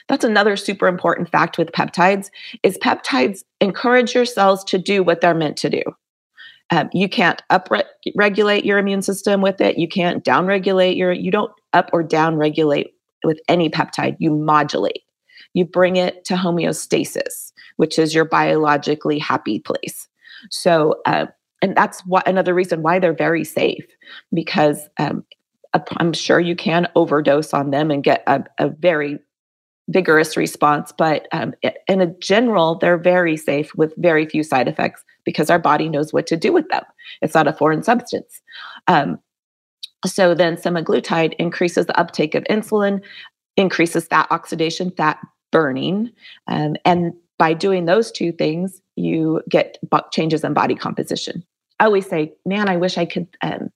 That's 0.07 0.23
another 0.23 0.55
super 0.55 0.87
important 0.87 1.29
fact 1.29 1.57
with 1.57 1.71
peptides 1.71 2.29
is 2.63 2.77
peptides 2.79 3.43
encourage 3.61 4.15
your 4.15 4.25
cells 4.25 4.63
to 4.65 4.77
do 4.77 5.03
what 5.03 5.21
they're 5.21 5.35
meant 5.35 5.57
to 5.57 5.69
do. 5.69 5.81
Um, 6.71 6.89
you 6.93 7.07
can't 7.07 7.41
up-regulate 7.51 8.65
your 8.65 8.79
immune 8.79 9.03
system 9.03 9.41
with 9.41 9.61
it. 9.61 9.77
You 9.77 9.87
can't 9.87 10.23
down-regulate 10.23 10.97
your. 10.97 11.11
You 11.11 11.29
don't 11.29 11.51
up 11.73 11.91
or 11.93 12.01
down-regulate 12.01 12.93
with 13.23 13.39
any 13.47 13.69
peptide. 13.69 14.15
You 14.19 14.31
modulate 14.31 15.03
you 15.55 15.65
bring 15.65 15.95
it 15.95 16.23
to 16.25 16.35
homeostasis, 16.35 17.53
which 17.77 17.97
is 17.97 18.13
your 18.13 18.25
biologically 18.25 19.17
happy 19.17 19.59
place. 19.59 20.07
So, 20.51 21.01
uh, 21.05 21.27
and 21.61 21.75
that's 21.75 22.01
what 22.05 22.27
another 22.27 22.53
reason 22.53 22.83
why 22.83 22.99
they're 22.99 23.13
very 23.13 23.45
safe 23.45 23.85
because 24.33 24.87
um, 24.99 25.25
I'm 25.97 26.13
sure 26.13 26.39
you 26.39 26.55
can 26.55 26.87
overdose 26.95 27.53
on 27.53 27.71
them 27.71 27.89
and 27.89 28.03
get 28.03 28.21
a, 28.27 28.43
a 28.59 28.69
very 28.69 29.17
vigorous 29.87 30.35
response, 30.35 30.91
but 30.97 31.27
um, 31.31 31.53
in 31.87 32.01
a 32.01 32.07
general, 32.19 32.75
they're 32.75 32.97
very 32.97 33.37
safe 33.37 33.73
with 33.75 33.93
very 33.97 34.25
few 34.25 34.43
side 34.43 34.67
effects 34.67 35.03
because 35.23 35.49
our 35.49 35.59
body 35.59 35.87
knows 35.87 36.11
what 36.11 36.27
to 36.27 36.37
do 36.37 36.51
with 36.51 36.67
them. 36.69 36.83
It's 37.21 37.35
not 37.35 37.47
a 37.47 37.53
foreign 37.53 37.83
substance. 37.83 38.41
Um, 38.87 39.19
so 40.05 40.33
then 40.33 40.57
semaglutide 40.57 41.33
increases 41.39 41.85
the 41.85 41.97
uptake 41.99 42.35
of 42.35 42.43
insulin, 42.45 43.01
increases 43.57 44.07
fat 44.07 44.27
oxidation, 44.31 44.91
fat 44.91 45.17
burning. 45.55 46.11
Um, 46.47 46.75
and 46.83 47.13
by 47.37 47.53
doing 47.53 47.85
those 47.85 48.11
two 48.11 48.33
things, 48.33 48.81
you 48.97 49.41
get 49.47 49.77
changes 50.11 50.43
in 50.43 50.53
body 50.53 50.75
composition. 50.75 51.45
I 51.79 51.85
always 51.85 52.09
say, 52.09 52.33
man, 52.45 52.67
I 52.67 52.75
wish 52.75 52.97
I 52.97 53.05
could 53.05 53.25
um, 53.41 53.71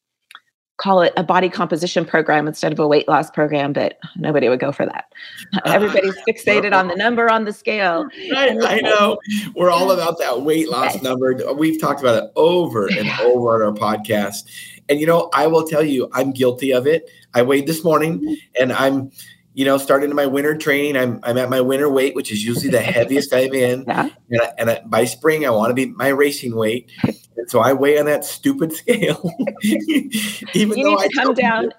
call 0.76 1.02
it 1.02 1.14
a 1.16 1.24
body 1.24 1.48
composition 1.48 2.04
program 2.04 2.50
instead 2.50 2.74
of 2.74 2.80
a 2.80 2.88
weight 2.88 3.08
loss 3.08 3.32
program, 3.32 3.72
but 3.72 3.98
nobody 4.18 4.50
would 4.50 4.60
go 4.60 4.74
for 4.74 4.86
that. 4.86 5.06
Everybody's 5.66 6.18
fixated 6.28 6.78
on 6.78 6.90
the 6.90 6.96
number 6.98 7.32
on 7.32 7.46
the 7.46 7.54
scale. 7.54 8.10
I, 8.36 8.58
I 8.62 8.82
know. 8.82 9.18
We're 9.56 9.72
all 9.72 9.92
about 9.92 10.20
that 10.20 10.42
weight 10.42 10.68
loss 10.68 10.96
yes. 10.96 11.04
number. 11.04 11.34
We've 11.54 11.80
talked 11.80 12.02
about 12.02 12.22
it 12.22 12.30
over 12.36 12.88
and 12.88 13.10
over 13.22 13.56
on 13.56 13.62
our 13.62 13.72
podcast. 13.72 14.50
And, 14.90 15.00
you 15.00 15.06
know, 15.06 15.30
I 15.34 15.48
will 15.48 15.66
tell 15.66 15.84
you, 15.84 16.10
I'm 16.12 16.32
guilty 16.32 16.74
of 16.74 16.88
it. 16.88 17.10
I 17.34 17.42
weighed 17.42 17.68
this 17.68 17.86
morning 17.86 18.20
mm-hmm. 18.20 18.34
and 18.60 18.74
I'm 18.74 19.12
you 19.54 19.66
know, 19.66 19.78
starting 19.78 20.14
my 20.16 20.26
winter 20.26 20.56
training, 20.56 20.96
I'm 20.96 21.20
I'm 21.24 21.38
at 21.38 21.50
my 21.50 21.62
winter 21.62 21.90
weight, 21.90 22.16
which 22.16 22.32
is 22.32 22.44
usually 22.44 22.70
the 22.70 22.82
heaviest 22.82 23.34
I'm 23.34 23.54
in. 23.54 23.84
Yeah. 23.88 24.10
And, 24.30 24.42
I, 24.42 24.52
and 24.58 24.70
I, 24.70 24.82
by 24.86 25.06
spring, 25.06 25.46
I 25.46 25.50
want 25.50 25.72
to 25.72 25.74
be 25.74 25.88
my 25.88 26.10
racing 26.10 26.56
weight, 26.56 26.92
and 27.04 27.50
so 27.50 27.60
I 27.60 27.74
weigh 27.74 28.00
on 28.00 28.06
that 28.06 28.26
stupid 28.26 28.74
scale. 28.74 29.32
Even 29.64 30.78
you 30.78 30.84
though 30.84 30.96
need 30.96 31.10
to 31.10 31.20
I 31.20 31.24
come 31.24 31.34
down, 31.34 31.72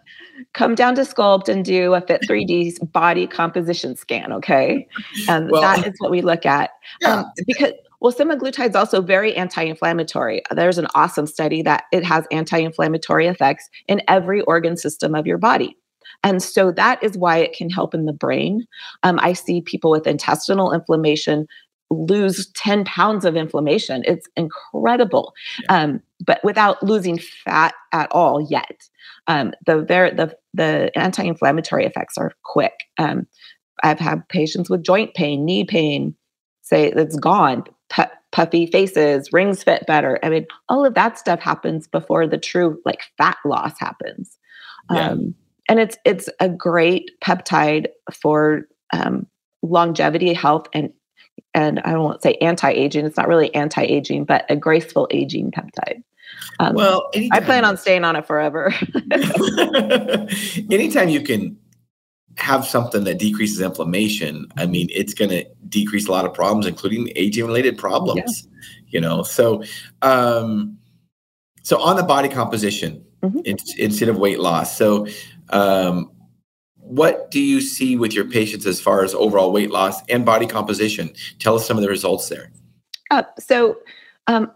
come 0.53 0.75
down 0.75 0.95
to 0.97 1.03
Sculpt 1.03 1.49
and 1.49 1.65
do 1.65 1.95
a 1.95 2.00
Fit 2.00 2.23
3D 2.29 2.93
body 2.93 3.27
composition 3.27 3.97
scan. 3.97 4.33
Okay, 4.33 4.87
and 5.29 5.50
well, 5.50 5.62
that 5.62 5.87
is 5.87 5.95
what 5.99 6.11
we 6.11 6.23
look 6.23 6.45
at. 6.45 6.71
Yeah. 7.00 7.21
Um, 7.21 7.33
because 7.47 7.73
well, 8.00 8.12
semaglutide 8.12 8.71
is 8.71 8.75
also 8.75 9.03
very 9.03 9.37
anti-inflammatory. 9.37 10.43
There's 10.50 10.79
an 10.79 10.87
awesome 10.95 11.27
study 11.27 11.61
that 11.62 11.85
it 11.93 12.03
has 12.03 12.27
anti-inflammatory 12.31 13.27
effects 13.27 13.69
in 13.89 14.00
every 14.09 14.41
organ 14.43 14.79
system 14.79 15.15
of 15.15 15.27
your 15.27 15.37
body. 15.37 15.77
And 16.23 16.43
so 16.43 16.71
that 16.73 17.03
is 17.03 17.17
why 17.17 17.39
it 17.39 17.55
can 17.55 17.71
help 17.71 17.95
in 17.95 18.05
the 18.05 18.12
brain. 18.12 18.67
Um, 19.03 19.19
I 19.23 19.33
see 19.33 19.62
people 19.62 19.91
with 19.91 20.07
intestinal 20.07 20.73
inflammation 20.73 21.47
lose 21.91 22.50
10 22.53 22.85
pounds 22.85 23.25
of 23.25 23.37
inflammation. 23.37 24.03
It's 24.07 24.29
incredible. 24.37 25.35
Yeah. 25.62 25.83
Um, 25.83 26.03
but 26.25 26.43
without 26.45 26.83
losing 26.83 27.19
fat 27.19 27.75
at 27.93 28.11
all 28.12 28.41
yet. 28.41 28.89
Um, 29.27 29.53
the, 29.67 29.77
the, 29.83 30.37
the 30.55 30.91
anti 30.97 31.25
inflammatory 31.25 31.85
effects 31.85 32.17
are 32.17 32.33
quick. 32.45 32.75
Um, 32.99 33.27
I've 33.83 33.99
had 33.99 34.29
patients 34.29 34.71
with 34.71 34.83
joint 34.83 35.15
pain, 35.15 35.45
knee 35.45 35.65
pain, 35.65 36.15
say 36.62 36.89
it's 36.89 37.17
gone, 37.17 37.65
P- 37.91 38.03
puffy 38.31 38.67
faces, 38.67 39.33
rings 39.33 39.62
fit 39.62 39.87
better. 39.87 40.19
I 40.23 40.29
mean, 40.29 40.47
all 40.69 40.85
of 40.85 40.95
that 40.95 41.19
stuff 41.19 41.41
happens 41.41 41.89
before 41.89 42.27
the 42.27 42.39
true 42.39 42.81
like 42.85 43.03
fat 43.19 43.39
loss 43.45 43.79
happens. 43.79 44.39
Yeah. 44.91 45.11
Um, 45.11 45.35
and 45.71 45.79
it's 45.79 45.97
it's 46.05 46.29
a 46.41 46.49
great 46.49 47.12
peptide 47.25 47.87
for 48.12 48.62
um, 48.93 49.27
longevity, 49.62 50.35
health, 50.35 50.67
and 50.75 50.93
and 51.55 51.81
I 51.85 51.97
won't 51.97 52.23
say 52.23 52.35
anti-aging. 52.35 53.07
It's 53.07 53.17
not 53.17 53.29
really 53.29 53.55
anti-aging, 53.55 54.25
but 54.25 54.45
a 54.50 54.57
graceful 54.57 55.07
aging 55.12 55.53
peptide. 55.53 56.03
Um, 56.59 56.75
well, 56.75 57.09
I 57.31 57.41
plan 57.41 57.65
on 57.65 57.77
staying 57.77 58.05
on 58.05 58.17
it 58.17 58.27
forever. 58.27 58.75
anytime 60.71 61.09
you 61.09 61.23
can 61.23 61.57
have 62.37 62.67
something 62.67 63.05
that 63.05 63.19
decreases 63.19 63.61
inflammation, 63.61 64.49
I 64.57 64.67
mean, 64.67 64.89
it's 64.91 65.15
going 65.15 65.31
to 65.31 65.45
decrease 65.69 66.09
a 66.09 66.12
lot 66.12 66.25
of 66.25 66.35
problems, 66.35 66.67
including 66.67 67.12
aging-related 67.15 67.79
problems. 67.79 68.43
Yeah. 68.43 68.50
You 68.89 69.00
know, 69.00 69.23
so 69.23 69.62
um, 70.03 70.79
so 71.62 71.81
on 71.81 71.95
the 71.95 72.03
body 72.03 72.29
composition 72.29 73.05
mm-hmm. 73.23 73.41
instead 73.79 74.09
of 74.09 74.19
weight 74.19 74.41
loss. 74.41 74.77
So 74.77 75.07
um, 75.52 76.11
what 76.76 77.30
do 77.30 77.40
you 77.40 77.61
see 77.61 77.97
with 77.97 78.12
your 78.12 78.25
patients 78.25 78.66
as 78.66 78.80
far 78.80 79.04
as 79.04 79.14
overall 79.14 79.52
weight 79.52 79.71
loss 79.71 80.02
and 80.09 80.25
body 80.25 80.47
composition? 80.47 81.12
Tell 81.38 81.54
us 81.54 81.66
some 81.66 81.76
of 81.76 81.83
the 81.83 81.88
results 81.88 82.28
there. 82.28 82.50
Uh, 83.11 83.23
so, 83.38 83.78
um, 84.26 84.50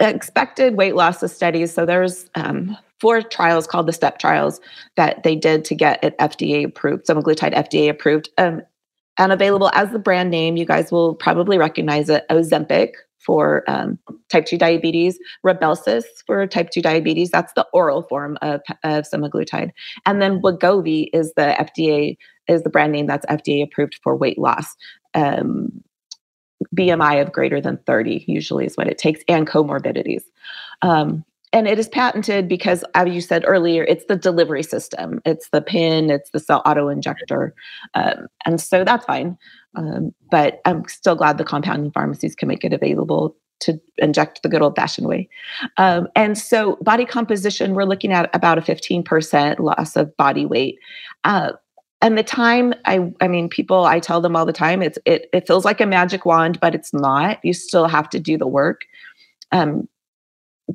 expected 0.00 0.76
weight 0.76 0.94
loss 0.94 1.22
of 1.22 1.30
studies. 1.30 1.72
So, 1.72 1.84
there's 1.84 2.30
um, 2.34 2.76
four 3.00 3.22
trials 3.22 3.66
called 3.66 3.86
the 3.86 3.92
STEP 3.92 4.18
trials 4.18 4.60
that 4.96 5.22
they 5.24 5.36
did 5.36 5.64
to 5.66 5.74
get 5.74 6.02
it 6.02 6.16
FDA 6.18 6.64
approved, 6.64 7.06
semaglutide 7.06 7.54
FDA 7.54 7.90
approved. 7.90 8.30
Um, 8.38 8.62
and 9.18 9.32
available 9.32 9.70
as 9.74 9.90
the 9.90 9.98
brand 9.98 10.30
name, 10.30 10.56
you 10.56 10.64
guys 10.64 10.90
will 10.90 11.14
probably 11.14 11.58
recognize 11.58 12.08
it 12.08 12.24
Ozempic, 12.30 12.92
for 13.24 13.64
um, 13.68 13.98
type 14.30 14.46
2 14.46 14.58
diabetes, 14.58 15.18
Rybelsus 15.44 16.04
for 16.26 16.46
type 16.46 16.70
2 16.70 16.82
diabetes. 16.82 17.30
That's 17.30 17.52
the 17.54 17.66
oral 17.72 18.02
form 18.02 18.38
of, 18.42 18.60
of 18.82 19.04
semaglutide. 19.04 19.70
And 20.06 20.20
then 20.20 20.40
Wegovy 20.40 21.08
is 21.12 21.32
the 21.34 21.56
FDA, 21.58 22.16
is 22.48 22.62
the 22.62 22.70
brand 22.70 22.92
name 22.92 23.06
that's 23.06 23.26
FDA 23.26 23.62
approved 23.62 23.98
for 24.02 24.16
weight 24.16 24.38
loss. 24.38 24.66
Um, 25.14 25.82
BMI 26.76 27.20
of 27.20 27.32
greater 27.32 27.60
than 27.60 27.78
30 27.86 28.24
usually 28.26 28.66
is 28.66 28.76
what 28.76 28.88
it 28.88 28.98
takes, 28.98 29.20
and 29.28 29.46
comorbidities. 29.46 30.22
Um, 30.82 31.24
and 31.54 31.68
it 31.68 31.78
is 31.78 31.88
patented 31.88 32.48
because, 32.48 32.84
as 32.94 33.14
you 33.14 33.20
said 33.20 33.44
earlier, 33.46 33.84
it's 33.84 34.04
the 34.06 34.16
delivery 34.16 34.64
system. 34.64 35.20
It's 35.24 35.48
the 35.50 35.62
pin. 35.62 36.10
It's 36.10 36.30
the 36.30 36.40
cell 36.40 36.62
auto 36.66 36.88
injector, 36.88 37.54
um, 37.94 38.26
and 38.44 38.60
so 38.60 38.82
that's 38.82 39.06
fine. 39.06 39.38
Um, 39.76 40.12
but 40.32 40.60
I'm 40.64 40.86
still 40.88 41.14
glad 41.14 41.38
the 41.38 41.44
compounding 41.44 41.92
pharmacies 41.92 42.34
can 42.34 42.48
make 42.48 42.64
it 42.64 42.72
available 42.72 43.36
to 43.60 43.80
inject 43.98 44.42
the 44.42 44.48
good 44.48 44.62
old 44.62 44.74
fashioned 44.74 45.06
way. 45.06 45.28
Um, 45.76 46.08
and 46.16 46.36
so, 46.36 46.74
body 46.82 47.04
composition, 47.04 47.74
we're 47.74 47.84
looking 47.84 48.12
at 48.12 48.28
about 48.34 48.58
a 48.58 48.60
15% 48.60 49.60
loss 49.60 49.94
of 49.94 50.14
body 50.16 50.46
weight. 50.46 50.78
Uh, 51.22 51.52
and 52.02 52.18
the 52.18 52.24
time 52.24 52.74
i 52.84 53.10
i 53.20 53.28
mean 53.28 53.48
people 53.48 53.84
i 53.84 53.98
tell 54.00 54.20
them 54.20 54.34
all 54.36 54.44
the 54.44 54.52
time 54.52 54.82
it's 54.82 54.98
it, 55.06 55.30
it 55.32 55.46
feels 55.46 55.64
like 55.64 55.80
a 55.80 55.86
magic 55.86 56.26
wand 56.26 56.58
but 56.60 56.74
it's 56.74 56.92
not 56.92 57.38
you 57.44 57.54
still 57.54 57.86
have 57.86 58.10
to 58.10 58.18
do 58.18 58.36
the 58.36 58.48
work 58.48 58.82
um, 59.52 59.88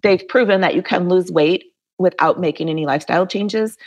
they've 0.03 0.27
proven 0.27 0.61
that 0.61 0.75
you 0.75 0.81
can 0.81 1.09
lose 1.09 1.31
weight 1.31 1.65
without 1.97 2.39
making 2.39 2.69
any 2.69 2.85
lifestyle 2.85 3.27
changes 3.27 3.77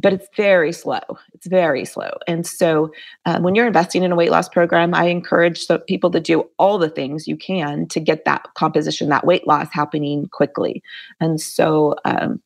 but 0.00 0.12
it's 0.12 0.28
very 0.36 0.72
slow 0.72 1.00
it's 1.32 1.46
very 1.46 1.84
slow 1.84 2.10
and 2.26 2.46
so 2.46 2.90
uh, 3.26 3.38
when 3.40 3.54
you're 3.54 3.66
investing 3.66 4.02
in 4.02 4.12
a 4.12 4.16
weight 4.16 4.30
loss 4.30 4.48
program 4.48 4.94
i 4.94 5.04
encourage 5.04 5.64
so 5.66 5.78
people 5.78 6.10
to 6.10 6.20
do 6.20 6.44
all 6.58 6.78
the 6.78 6.88
things 6.90 7.28
you 7.28 7.36
can 7.36 7.86
to 7.86 8.00
get 8.00 8.24
that 8.24 8.46
composition 8.54 9.08
that 9.08 9.26
weight 9.26 9.46
loss 9.46 9.68
happening 9.72 10.26
quickly 10.32 10.82
and 11.20 11.40
so 11.40 11.94
um, 12.04 12.40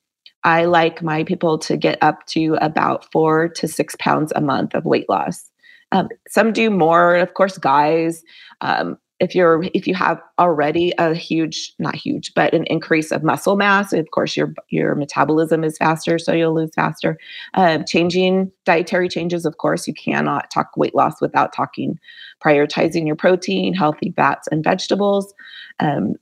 I 0.45 0.67
like 0.67 1.03
my 1.03 1.25
people 1.25 1.59
to 1.59 1.77
get 1.77 1.99
up 2.00 2.25
to 2.29 2.57
about 2.61 3.11
four 3.11 3.49
to 3.49 3.69
six 3.69 3.97
pounds 3.99 4.33
a 4.37 4.41
month 4.41 4.75
of 4.75 4.85
weight 4.85 5.09
loss. 5.09 5.50
Um, 5.91 6.09
some 6.29 6.53
do 6.53 6.71
more, 6.71 7.17
of 7.17 7.35
course, 7.35 7.59
guys. 7.59 8.23
Um, 8.61 8.99
if 9.20 9.34
you're 9.34 9.64
if 9.75 9.87
you 9.87 9.94
have 9.94 10.20
already 10.38 10.92
a 10.98 11.14
huge 11.14 11.72
not 11.78 11.94
huge 11.94 12.32
but 12.34 12.54
an 12.54 12.64
increase 12.66 13.10
of 13.10 13.22
muscle 13.22 13.56
mass 13.56 13.92
of 13.92 14.10
course 14.10 14.37
your 14.37 14.54
your 14.68 14.94
metabolism 14.94 15.64
is 15.64 15.76
faster 15.76 16.18
so 16.18 16.32
you'll 16.32 16.54
lose 16.54 16.70
faster. 16.75 17.18
Um, 17.54 17.84
changing 17.84 18.52
dietary 18.64 19.08
changes 19.08 19.44
of 19.44 19.58
course 19.58 19.87
you 19.87 19.94
cannot 19.94 20.50
talk 20.50 20.76
weight 20.76 20.94
loss 20.94 21.20
without 21.20 21.52
talking 21.52 21.98
prioritizing 22.44 23.06
your 23.06 23.16
protein 23.16 23.75
healthy 23.75 24.12
fats 24.14 24.48
and 24.50 24.62
vegetables. 24.62 25.34
Um, 25.80 26.14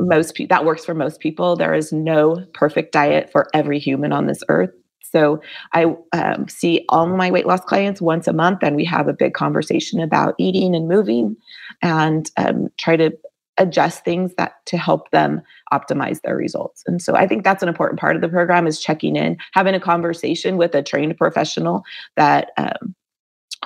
most 0.00 0.34
people 0.34 0.54
that 0.54 0.64
works 0.64 0.84
for 0.84 0.94
most 0.94 1.20
people. 1.20 1.54
There 1.54 1.74
is 1.74 1.92
no 1.92 2.44
perfect 2.54 2.92
diet 2.92 3.30
for 3.30 3.48
every 3.54 3.78
human 3.78 4.12
on 4.12 4.26
this 4.26 4.42
earth 4.48 4.72
so 5.12 5.40
i 5.72 5.84
um, 6.12 6.48
see 6.48 6.84
all 6.88 7.06
my 7.06 7.30
weight 7.30 7.46
loss 7.46 7.60
clients 7.60 8.00
once 8.00 8.26
a 8.26 8.32
month 8.32 8.62
and 8.62 8.76
we 8.76 8.84
have 8.84 9.08
a 9.08 9.12
big 9.12 9.34
conversation 9.34 10.00
about 10.00 10.34
eating 10.38 10.74
and 10.74 10.88
moving 10.88 11.36
and 11.82 12.30
um, 12.36 12.68
try 12.78 12.96
to 12.96 13.10
adjust 13.58 14.02
things 14.02 14.32
that 14.38 14.54
to 14.64 14.78
help 14.78 15.10
them 15.10 15.42
optimize 15.74 16.22
their 16.22 16.36
results. 16.36 16.82
And 16.86 17.02
so 17.02 17.14
i 17.14 17.26
think 17.26 17.44
that's 17.44 17.62
an 17.62 17.68
important 17.68 18.00
part 18.00 18.16
of 18.16 18.22
the 18.22 18.28
program 18.28 18.66
is 18.66 18.80
checking 18.80 19.14
in 19.16 19.36
having 19.52 19.74
a 19.74 19.80
conversation 19.80 20.56
with 20.56 20.74
a 20.74 20.82
trained 20.82 21.16
professional 21.16 21.84
that 22.16 22.50
um, 22.56 22.94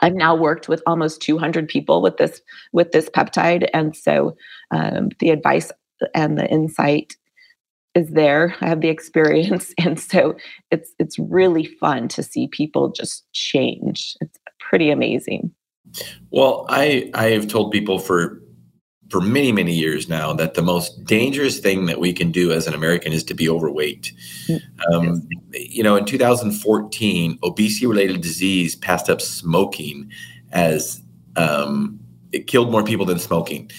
I've 0.02 0.14
now 0.14 0.34
worked 0.34 0.68
with 0.68 0.82
almost 0.86 1.22
200 1.22 1.68
people 1.68 2.02
with 2.02 2.16
this 2.18 2.40
with 2.72 2.92
this 2.92 3.08
peptide, 3.08 3.68
and 3.72 3.96
so 3.96 4.36
um, 4.70 5.08
the 5.20 5.30
advice 5.30 5.72
and 6.14 6.38
the 6.38 6.46
insight 6.50 7.16
is 7.96 8.10
there. 8.10 8.54
I 8.60 8.68
have 8.68 8.82
the 8.82 8.88
experience, 8.88 9.74
and 9.78 9.98
so 9.98 10.36
it's 10.70 10.92
it's 10.98 11.18
really 11.18 11.64
fun 11.64 12.06
to 12.08 12.22
see 12.22 12.48
people 12.48 12.90
just 12.90 13.24
change. 13.32 14.16
It's 14.20 14.38
pretty 14.60 14.90
amazing. 14.90 15.52
Well, 16.30 16.66
I 16.68 17.10
I 17.14 17.30
have 17.30 17.48
told 17.48 17.72
people 17.72 17.98
for 17.98 18.40
for 19.08 19.20
many 19.20 19.52
many 19.52 19.72
years 19.72 20.08
now 20.08 20.32
that 20.32 20.54
the 20.54 20.62
most 20.62 21.04
dangerous 21.04 21.58
thing 21.58 21.86
that 21.86 22.00
we 22.00 22.12
can 22.12 22.30
do 22.30 22.52
as 22.52 22.66
an 22.66 22.74
American 22.74 23.12
is 23.12 23.24
to 23.24 23.34
be 23.34 23.48
overweight. 23.48 24.12
Mm, 24.48 24.60
um, 24.92 25.28
you 25.52 25.82
know, 25.82 25.96
in 25.96 26.04
2014, 26.04 27.38
obesity 27.42 27.86
related 27.86 28.20
disease 28.20 28.76
passed 28.76 29.08
up 29.08 29.20
smoking 29.20 30.10
as 30.52 31.02
um, 31.36 31.98
it 32.32 32.46
killed 32.46 32.70
more 32.70 32.84
people 32.84 33.06
than 33.06 33.18
smoking. 33.18 33.70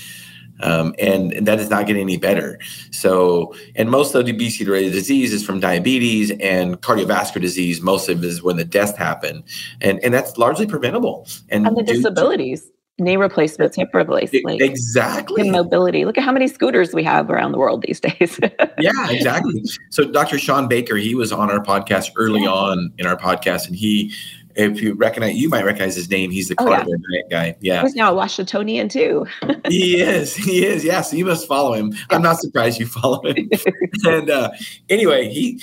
Um, 0.62 0.96
and, 1.00 1.34
and, 1.34 1.48
that 1.48 1.60
is 1.60 1.70
not 1.70 1.86
getting 1.86 2.02
any 2.02 2.18
better. 2.18 2.60
So, 2.92 3.54
and 3.76 3.90
most 3.90 4.16
of 4.16 4.26
the 4.26 4.34
obesity-related 4.34 4.92
disease 4.92 5.34
is 5.34 5.46
from 5.46 5.60
diabetes 5.60 6.32
and 6.40 6.82
cardiovascular 6.82 7.42
disease. 7.42 7.82
Most 7.82 8.10
of 8.10 8.24
it 8.24 8.28
is 8.28 8.42
when 8.42 8.58
the 8.58 8.66
deaths 8.66 8.98
happen, 8.98 9.44
and 9.82 10.00
and 10.04 10.14
that's 10.14 10.38
largely 10.38 10.66
preventable. 10.66 11.28
And, 11.50 11.68
and 11.68 11.78
the 11.78 11.84
disabilities. 11.84 12.64
To, 12.64 12.72
knee 13.00 13.18
replacements, 13.18 13.76
hip 13.76 13.90
replacements, 13.94 14.64
exactly, 14.64 15.50
mobility. 15.50 16.06
Look 16.06 16.18
at 16.18 16.24
how 16.24 16.32
many 16.32 16.48
scooters 16.48 16.94
we 16.94 17.04
have 17.04 17.30
around 17.30 17.52
the 17.52 17.58
world 17.58 17.84
these 17.84 18.00
days. 18.00 18.40
yeah, 18.80 19.10
exactly. 19.10 19.64
So 19.90 20.06
Dr. 20.06 20.40
Shawn 20.40 20.68
Baker, 20.68 20.96
he 20.96 21.14
was 21.16 21.32
on 21.32 21.52
our 21.52 21.64
podcast 21.64 22.12
early 22.16 22.44
yeah. 22.44 22.50
on 22.50 22.92
in 22.98 23.06
our 23.06 23.18
podcast, 23.18 23.68
and 23.68 23.76
he 23.76 24.14
if 24.58 24.82
you 24.82 24.94
recognize, 24.96 25.36
you 25.36 25.50
might 25.50 25.64
recognize 25.64 25.96
his 25.96 26.10
name. 26.10 26.32
He's 26.32 26.50
the 26.50 26.56
oh, 26.58 26.66
carnivore 26.66 26.98
yeah. 27.10 27.22
guy. 27.30 27.58
Yeah. 27.62 27.82
He's 27.84 27.96
now 27.96 28.12
a 28.12 28.16
Washingtonian 28.16 28.90
too. 28.90 29.26
he 29.68 30.02
is. 30.02 30.36
He 30.36 30.66
is. 30.66 30.84
Yeah. 30.84 31.02
So 31.02 31.16
you 31.16 31.26
must 31.26 31.48
follow 31.48 31.74
him. 31.74 31.94
I'm 32.10 32.22
not 32.22 32.40
surprised 32.40 32.80
you 32.80 32.88
follow 32.88 33.22
him. 33.24 33.50
and 34.06 34.30
uh, 34.30 34.52
anyway, 34.90 35.30
he, 35.30 35.62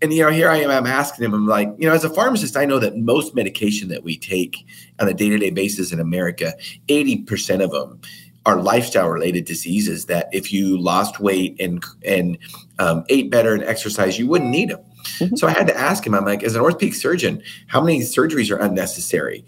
and 0.00 0.12
you 0.12 0.22
know, 0.22 0.30
here 0.30 0.48
I 0.48 0.58
am. 0.58 0.70
I'm 0.70 0.86
asking 0.86 1.24
him. 1.24 1.34
I'm 1.34 1.46
like, 1.46 1.68
you 1.78 1.88
know, 1.88 1.94
as 1.94 2.04
a 2.04 2.10
pharmacist, 2.10 2.56
I 2.56 2.64
know 2.64 2.78
that 2.78 2.96
most 2.96 3.34
medication 3.34 3.88
that 3.88 4.04
we 4.04 4.16
take 4.16 4.64
on 5.00 5.08
a 5.08 5.14
day-to-day 5.14 5.50
basis 5.50 5.92
in 5.92 6.00
America, 6.00 6.54
80% 6.88 7.64
of 7.64 7.70
them 7.72 8.00
are 8.44 8.62
lifestyle 8.62 9.08
related 9.08 9.44
diseases 9.44 10.06
that 10.06 10.28
if 10.32 10.52
you 10.52 10.78
lost 10.78 11.18
weight 11.18 11.60
and 11.60 11.84
and 12.04 12.38
um, 12.78 13.04
ate 13.08 13.28
better 13.30 13.54
and 13.54 13.64
exercise, 13.64 14.18
you 14.18 14.28
wouldn't 14.28 14.50
need 14.50 14.70
them. 14.70 14.84
Mm-hmm. 15.18 15.36
So 15.36 15.46
I 15.46 15.50
had 15.50 15.66
to 15.68 15.76
ask 15.76 16.06
him, 16.06 16.14
I'm 16.14 16.24
like, 16.24 16.42
as 16.42 16.54
an 16.54 16.62
orthopedic 16.62 16.94
surgeon, 16.94 17.42
how 17.68 17.80
many 17.80 18.00
surgeries 18.00 18.50
are 18.50 18.60
unnecessary 18.60 19.44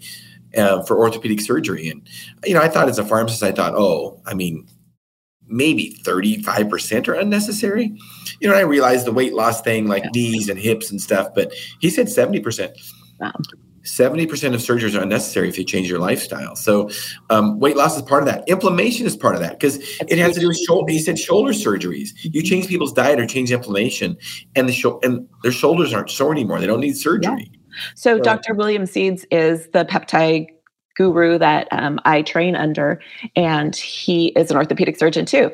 uh, 0.57 0.83
for 0.83 0.97
orthopedic 0.97 1.41
surgery? 1.41 1.89
And, 1.89 2.07
you 2.45 2.53
know, 2.53 2.61
I 2.61 2.67
thought 2.67 2.89
as 2.89 2.99
a 2.99 3.05
pharmacist, 3.05 3.43
I 3.43 3.51
thought, 3.51 3.73
oh, 3.75 4.21
I 4.25 4.33
mean, 4.33 4.67
maybe 5.47 5.97
35% 6.03 7.07
are 7.07 7.13
unnecessary. 7.15 7.97
You 8.39 8.49
know, 8.49 8.55
I 8.55 8.61
realized 8.61 9.05
the 9.05 9.11
weight 9.11 9.33
loss 9.33 9.61
thing, 9.61 9.87
like 9.87 10.03
yeah. 10.03 10.11
knees 10.13 10.49
and 10.49 10.59
hips 10.59 10.91
and 10.91 11.01
stuff, 11.01 11.33
but 11.33 11.53
he 11.79 11.89
said 11.89 12.07
70%. 12.07 12.71
Wow. 13.19 13.33
70% 13.83 14.53
of 14.53 14.61
surgeries 14.61 14.97
are 14.97 15.01
unnecessary 15.01 15.49
if 15.49 15.57
you 15.57 15.63
change 15.63 15.89
your 15.89 15.99
lifestyle. 15.99 16.55
So, 16.55 16.89
um, 17.29 17.59
weight 17.59 17.75
loss 17.75 17.95
is 17.95 18.01
part 18.03 18.23
of 18.23 18.27
that. 18.27 18.47
Inflammation 18.47 19.05
is 19.05 19.15
part 19.15 19.35
of 19.35 19.41
that 19.41 19.59
because 19.59 19.77
it 20.01 20.17
has 20.17 20.35
to 20.35 20.39
do 20.39 20.47
with 20.47 20.57
shoulder. 20.57 20.91
He 20.91 20.99
said 20.99 21.17
shoulder 21.17 21.51
surgeries. 21.51 22.09
You 22.21 22.41
change 22.41 22.67
people's 22.67 22.93
diet 22.93 23.19
or 23.19 23.25
change 23.25 23.51
inflammation, 23.51 24.17
and 24.55 24.67
the 24.67 24.73
sho- 24.73 24.99
and 25.03 25.27
their 25.43 25.51
shoulders 25.51 25.93
aren't 25.93 26.09
sore 26.09 26.31
anymore. 26.31 26.59
They 26.59 26.67
don't 26.67 26.81
need 26.81 26.97
surgery. 26.97 27.51
Yeah. 27.51 27.81
So, 27.95 28.17
so, 28.17 28.23
Dr. 28.23 28.53
William 28.53 28.85
Seeds 28.85 29.25
is 29.31 29.67
the 29.69 29.85
peptide 29.85 30.47
guru 30.97 31.37
that 31.37 31.67
um, 31.71 31.99
I 32.05 32.21
train 32.21 32.55
under, 32.55 33.01
and 33.35 33.75
he 33.75 34.27
is 34.29 34.51
an 34.51 34.57
orthopedic 34.57 34.97
surgeon 34.97 35.25
too. 35.25 35.51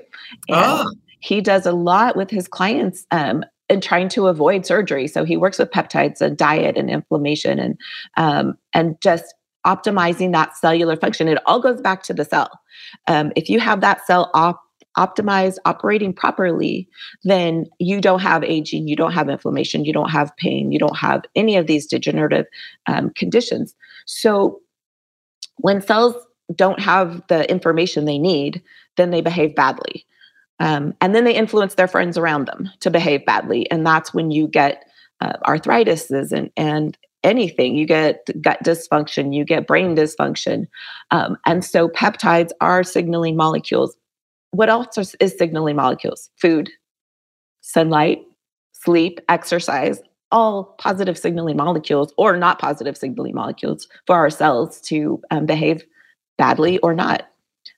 And 0.47 0.57
ah. 0.57 0.85
He 1.25 1.41
does 1.41 1.65
a 1.65 1.71
lot 1.71 2.15
with 2.15 2.29
his 2.29 2.47
clients 2.47 3.07
um, 3.09 3.43
and 3.69 3.81
trying 3.81 4.09
to 4.09 4.27
avoid 4.27 4.65
surgery. 4.65 5.07
So 5.07 5.23
he 5.23 5.37
works 5.37 5.57
with 5.57 5.71
peptides 5.71 6.21
and 6.21 6.37
diet 6.37 6.77
and 6.77 6.89
inflammation 6.89 7.59
and 7.59 7.77
um, 8.17 8.57
and 8.73 8.99
just 9.01 9.33
optimizing 9.65 10.31
that 10.31 10.55
cellular 10.55 10.95
function. 10.95 11.27
It 11.27 11.39
all 11.45 11.59
goes 11.59 11.81
back 11.81 12.03
to 12.03 12.13
the 12.13 12.25
cell. 12.25 12.49
Um, 13.07 13.31
if 13.35 13.49
you 13.49 13.59
have 13.59 13.81
that 13.81 14.05
cell 14.05 14.29
op- 14.35 14.61
optimized, 14.97 15.57
operating 15.65 16.13
properly, 16.13 16.87
then 17.23 17.65
you 17.79 17.99
don't 17.99 18.21
have 18.21 18.43
aging, 18.43 18.87
you 18.87 18.95
don't 18.95 19.11
have 19.11 19.27
inflammation, 19.27 19.83
you 19.83 19.91
don't 19.91 20.11
have 20.11 20.35
pain, 20.37 20.71
you 20.71 20.79
don't 20.79 20.97
have 20.97 21.23
any 21.35 21.57
of 21.57 21.67
these 21.67 21.87
degenerative 21.87 22.45
um, 22.85 23.09
conditions. 23.11 23.75
So 24.05 24.61
when 25.57 25.81
cells 25.81 26.15
don't 26.55 26.79
have 26.79 27.23
the 27.27 27.49
information 27.49 28.05
they 28.05 28.19
need, 28.19 28.61
then 28.97 29.09
they 29.09 29.21
behave 29.21 29.55
badly. 29.55 30.05
Um, 30.59 30.93
and 31.01 31.13
then 31.13 31.25
they 31.25 31.35
influence 31.35 31.75
their 31.75 31.87
friends 31.87 32.17
around 32.17 32.47
them 32.47 32.69
to 32.79 32.89
behave 32.89 33.25
badly. 33.25 33.69
And 33.71 33.85
that's 33.85 34.13
when 34.13 34.31
you 34.31 34.47
get 34.47 34.85
uh, 35.21 35.33
arthritises 35.45 36.31
and, 36.31 36.49
and 36.55 36.97
anything. 37.23 37.75
You 37.75 37.85
get 37.85 38.29
gut 38.41 38.59
dysfunction, 38.63 39.35
you 39.35 39.43
get 39.43 39.67
brain 39.67 39.95
dysfunction. 39.95 40.67
Um, 41.11 41.37
and 41.45 41.65
so 41.65 41.89
peptides 41.89 42.51
are 42.61 42.83
signaling 42.83 43.35
molecules. 43.35 43.97
What 44.51 44.69
else 44.69 44.97
is, 44.97 45.15
is 45.19 45.37
signaling 45.37 45.75
molecules? 45.75 46.29
Food, 46.39 46.69
sunlight, 47.61 48.21
sleep, 48.71 49.19
exercise, 49.27 49.99
all 50.31 50.75
positive 50.79 51.17
signaling 51.17 51.57
molecules 51.57 52.13
or 52.17 52.37
not 52.37 52.59
positive 52.59 52.97
signaling 52.97 53.35
molecules 53.35 53.87
for 54.05 54.15
our 54.15 54.29
cells 54.29 54.81
to 54.81 55.21
um, 55.31 55.45
behave 55.45 55.83
badly 56.37 56.77
or 56.79 56.93
not. 56.93 57.27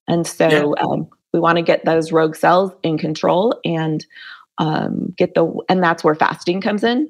And 0.07 0.25
so 0.25 0.75
yeah. 0.75 0.83
um, 0.83 1.07
we 1.33 1.39
want 1.39 1.57
to 1.57 1.61
get 1.61 1.85
those 1.85 2.11
rogue 2.11 2.35
cells 2.35 2.71
in 2.83 2.97
control 2.97 3.59
and 3.65 4.05
um, 4.57 5.13
get 5.17 5.33
the, 5.33 5.51
and 5.69 5.83
that's 5.83 6.03
where 6.03 6.15
fasting 6.15 6.61
comes 6.61 6.83
in. 6.83 7.09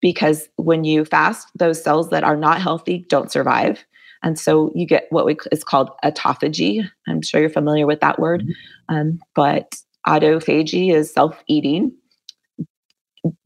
Because 0.00 0.48
when 0.56 0.84
you 0.84 1.04
fast, 1.04 1.48
those 1.54 1.82
cells 1.82 2.10
that 2.10 2.24
are 2.24 2.36
not 2.36 2.60
healthy 2.60 3.04
don't 3.08 3.30
survive. 3.30 3.84
And 4.22 4.38
so 4.38 4.72
you 4.74 4.86
get 4.86 5.06
what 5.10 5.26
we, 5.26 5.36
is 5.50 5.64
called 5.64 5.90
autophagy. 6.04 6.88
I'm 7.08 7.22
sure 7.22 7.40
you're 7.40 7.50
familiar 7.50 7.86
with 7.86 8.00
that 8.00 8.18
word. 8.18 8.42
Mm-hmm. 8.42 8.94
Um, 8.94 9.20
but 9.34 9.74
autophagy 10.06 10.92
is 10.92 11.12
self 11.12 11.42
eating. 11.46 11.92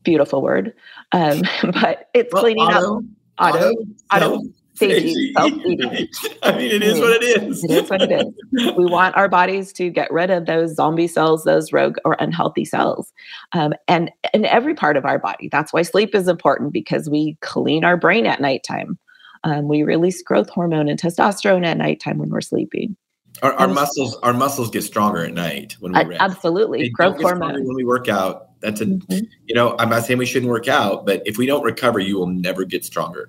beautiful 0.03 0.43
word, 0.43 0.73
um, 1.13 1.43
but 1.63 2.09
it's 2.15 2.33
well, 2.33 2.43
cleaning 2.43 2.65
auto, 2.65 2.99
up 3.39 3.55
auto, 3.55 3.71
auto, 3.71 4.35
auto 4.35 4.43
safety. 4.77 5.33
I 5.37 5.51
mean, 5.51 5.81
it 6.71 6.83
is 6.83 6.99
what 6.99 7.23
it 7.23 7.43
is. 7.43 7.65
It 7.65 7.71
is 7.71 7.91
what 7.91 8.03
it 8.03 8.13
is. 8.13 8.73
We 8.77 8.87
want 8.87 9.17
our 9.17 9.29
bodies 9.29 9.73
to 9.75 9.91
get 9.91 10.11
rid 10.13 10.31
of 10.31 10.47
those 10.47 10.75
zombie 10.75 11.09
cells, 11.09 11.45
those 11.45 11.73
rogue 11.73 11.97
or 12.05 12.17
unhealthy 12.19 12.65
cells, 12.65 13.13
um, 13.53 13.75
and 13.89 14.11
in 14.33 14.45
every 14.45 14.75
part 14.75 14.97
of 14.97 15.05
our 15.05 15.19
body. 15.19 15.49
That's 15.51 15.73
why 15.73 15.83
sleep 15.83 16.15
is 16.15 16.29
important 16.29 16.73
because 16.73 17.09
we 17.09 17.37
clean 17.41 17.85
our 17.85 17.97
brain 17.97 18.27
at 18.27 18.41
nighttime. 18.41 18.99
Um, 19.45 19.69
we 19.69 19.83
release 19.83 20.23
growth 20.23 20.49
hormone 20.51 20.89
and 20.89 21.01
testosterone 21.01 21.65
at 21.65 21.77
nighttime 21.77 22.19
when 22.19 22.31
we're 22.31 22.41
sleeping. 22.41 22.97
Our, 23.43 23.53
our 23.55 23.69
muscles, 23.69 24.17
our 24.23 24.33
muscles 24.33 24.71
get 24.71 24.83
stronger 24.83 25.25
at 25.25 25.35
night 25.35 25.77
when 25.81 25.93
we 25.93 26.05
rest. 26.05 26.21
Absolutely, 26.21 26.83
they 26.83 26.89
growth 26.89 27.21
hormone 27.21 27.65
when 27.65 27.77
we 27.77 27.85
work 27.85 28.09
out. 28.09 28.47
That's 28.61 28.81
a, 28.81 28.87
mm-hmm. 28.87 29.25
you 29.45 29.55
know, 29.55 29.77
I'm 29.79 29.91
not 29.91 30.05
saying 30.05 30.19
we 30.19 30.27
shouldn't 30.27 30.51
work 30.51 30.69
out, 30.69 31.05
but 31.05 31.23
if 31.27 31.37
we 31.37 31.47
don't 31.47 31.63
recover, 31.63 32.01
you 32.01 32.17
will 32.17 32.27
never 32.27 32.65
get 32.65 32.85
stronger. 32.85 33.29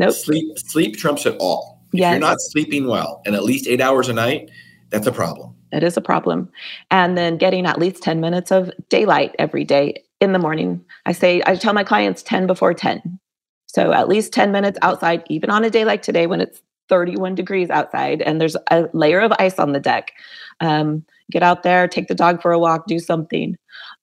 Nope. 0.00 0.14
Sleep 0.14 0.58
sleep 0.58 0.96
trumps 0.96 1.26
it 1.26 1.36
all. 1.38 1.84
If 1.92 2.00
you're 2.00 2.18
not 2.18 2.40
sleeping 2.40 2.86
well 2.86 3.20
and 3.26 3.34
at 3.34 3.44
least 3.44 3.66
eight 3.66 3.80
hours 3.80 4.08
a 4.08 4.12
night, 4.12 4.50
that's 4.90 5.06
a 5.06 5.12
problem. 5.12 5.54
It 5.72 5.82
is 5.82 5.96
a 5.96 6.00
problem. 6.00 6.50
And 6.90 7.16
then 7.16 7.36
getting 7.36 7.66
at 7.66 7.78
least 7.78 8.02
10 8.02 8.20
minutes 8.20 8.50
of 8.50 8.70
daylight 8.88 9.36
every 9.38 9.64
day 9.64 10.02
in 10.20 10.32
the 10.32 10.38
morning. 10.38 10.84
I 11.06 11.12
say, 11.12 11.42
I 11.46 11.54
tell 11.54 11.74
my 11.74 11.84
clients 11.84 12.22
10 12.22 12.46
before 12.46 12.74
10. 12.74 13.18
So 13.66 13.92
at 13.92 14.08
least 14.08 14.32
10 14.32 14.50
minutes 14.52 14.78
outside, 14.82 15.22
even 15.28 15.50
on 15.50 15.64
a 15.64 15.70
day 15.70 15.84
like 15.84 16.02
today 16.02 16.26
when 16.26 16.40
it's 16.40 16.60
31 16.88 17.36
degrees 17.36 17.70
outside 17.70 18.20
and 18.20 18.40
there's 18.40 18.56
a 18.70 18.88
layer 18.92 19.20
of 19.20 19.32
ice 19.38 19.58
on 19.58 19.72
the 19.72 19.80
deck. 19.80 20.12
Um, 20.60 21.04
get 21.30 21.42
out 21.42 21.62
there, 21.62 21.86
take 21.86 22.08
the 22.08 22.14
dog 22.14 22.42
for 22.42 22.52
a 22.52 22.58
walk, 22.58 22.86
do 22.86 22.98
something. 22.98 23.56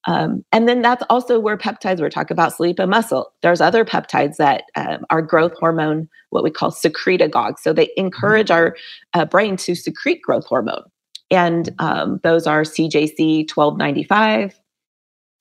Um, 0.07 0.45
and 0.53 0.69
then 0.69 0.81
that's 0.81 1.03
also 1.09 1.37
where 1.37 1.57
peptides, 1.57 1.99
we're 1.99 2.09
talking 2.09 2.33
about 2.33 2.55
sleep 2.55 2.79
and 2.79 2.89
muscle. 2.89 3.33
There's 3.41 3.59
other 3.59 3.83
peptides 3.83 4.37
that 4.37 4.63
um, 4.75 5.05
are 5.09 5.21
growth 5.21 5.53
hormone, 5.59 6.07
what 6.29 6.45
we 6.45 6.49
call 6.49 6.71
secretagogues. 6.71 7.59
So 7.59 7.73
they 7.73 7.89
encourage 7.97 8.49
our 8.49 8.75
uh, 9.13 9.25
brain 9.25 9.57
to 9.57 9.75
secrete 9.75 10.21
growth 10.21 10.45
hormone. 10.45 10.83
And 11.29 11.69
um, 11.79 12.21
those 12.23 12.47
are 12.47 12.61
CJC 12.61 13.53
1295, 13.53 14.57